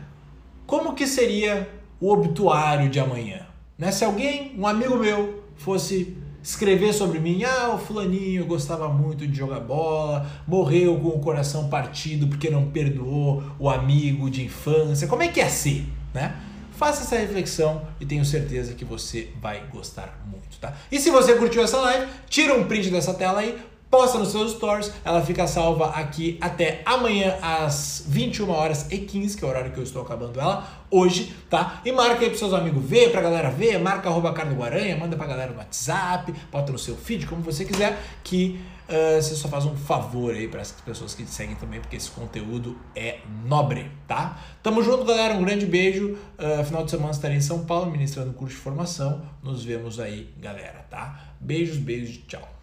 Como 0.67 0.93
que 0.93 1.07
seria 1.07 1.67
o 1.99 2.11
obituário 2.11 2.89
de 2.89 2.99
amanhã? 2.99 3.47
Né? 3.77 3.91
Se 3.91 4.05
alguém, 4.05 4.53
um 4.57 4.67
amigo 4.67 4.95
meu, 4.95 5.43
fosse 5.57 6.15
escrever 6.43 6.93
sobre 6.93 7.19
mim, 7.19 7.43
ah, 7.43 7.73
o 7.75 7.77
fulaninho 7.77 8.45
gostava 8.45 8.87
muito 8.87 9.27
de 9.27 9.37
jogar 9.37 9.59
bola, 9.59 10.29
morreu 10.47 10.99
com 10.99 11.09
o 11.09 11.19
coração 11.19 11.67
partido 11.67 12.27
porque 12.27 12.49
não 12.49 12.69
perdoou 12.71 13.43
o 13.59 13.69
amigo 13.69 14.29
de 14.29 14.45
infância, 14.45 15.07
como 15.07 15.23
é 15.23 15.27
que 15.27 15.39
ia 15.39 15.49
ser, 15.49 15.85
né? 16.13 16.35
Faça 16.77 17.03
essa 17.03 17.15
reflexão 17.15 17.85
e 17.99 18.05
tenho 18.05 18.25
certeza 18.25 18.73
que 18.73 18.83
você 18.83 19.29
vai 19.39 19.63
gostar 19.71 20.19
muito, 20.25 20.57
tá? 20.59 20.73
E 20.91 20.99
se 20.99 21.11
você 21.11 21.35
curtiu 21.35 21.61
essa 21.63 21.79
live, 21.79 22.07
tira 22.27 22.55
um 22.55 22.63
print 22.63 22.89
dessa 22.89 23.13
tela 23.13 23.39
aí, 23.39 23.59
posta 23.91 24.17
nos 24.17 24.29
seus 24.29 24.53
stories, 24.53 24.89
ela 25.03 25.21
fica 25.21 25.45
salva 25.45 25.89
aqui 25.89 26.37
até 26.39 26.81
amanhã 26.85 27.37
às 27.41 28.05
21 28.07 28.49
horas 28.49 28.87
e 28.89 28.97
15, 28.97 29.37
que 29.37 29.43
é 29.43 29.47
o 29.47 29.49
horário 29.49 29.71
que 29.71 29.77
eu 29.77 29.83
estou 29.83 30.01
acabando 30.01 30.39
ela 30.39 30.65
hoje, 30.89 31.33
tá? 31.49 31.81
E 31.85 31.91
marca 31.91 32.21
aí 32.21 32.27
pros 32.27 32.39
seus 32.39 32.53
amigos 32.53 32.83
ver, 32.83 33.11
pra 33.11 33.21
galera 33.21 33.49
ver, 33.49 33.77
marca 33.79 34.09
arroba 34.09 34.31
Cardo 34.31 34.55
Guaranha, 34.55 34.95
manda 34.97 35.17
pra 35.17 35.27
galera 35.27 35.51
no 35.51 35.57
WhatsApp, 35.57 36.33
bota 36.49 36.71
no 36.71 36.79
seu 36.79 36.95
feed, 36.95 37.27
como 37.27 37.41
você 37.41 37.65
quiser, 37.65 38.01
que 38.23 38.61
uh, 38.87 39.21
você 39.21 39.35
só 39.35 39.49
faz 39.49 39.65
um 39.65 39.75
favor 39.75 40.33
aí 40.33 40.47
para 40.47 40.61
as 40.61 40.71
pessoas 40.71 41.13
que 41.13 41.23
te 41.23 41.31
seguem 41.31 41.55
também, 41.55 41.81
porque 41.81 41.97
esse 41.97 42.09
conteúdo 42.11 42.77
é 42.95 43.19
nobre, 43.45 43.91
tá? 44.07 44.39
Tamo 44.63 44.81
junto, 44.81 45.03
galera, 45.03 45.33
um 45.33 45.43
grande 45.43 45.65
beijo. 45.65 46.17
Uh, 46.37 46.63
final 46.63 46.85
de 46.85 46.91
semana 46.91 47.11
estarei 47.11 47.37
em 47.37 47.41
São 47.41 47.65
Paulo 47.65 47.91
ministrando 47.91 48.31
curso 48.33 48.55
de 48.55 48.61
formação. 48.61 49.21
Nos 49.43 49.63
vemos 49.63 49.99
aí, 49.99 50.33
galera, 50.37 50.85
tá? 50.89 51.33
Beijos, 51.39 51.77
beijos, 51.77 52.21
tchau. 52.27 52.60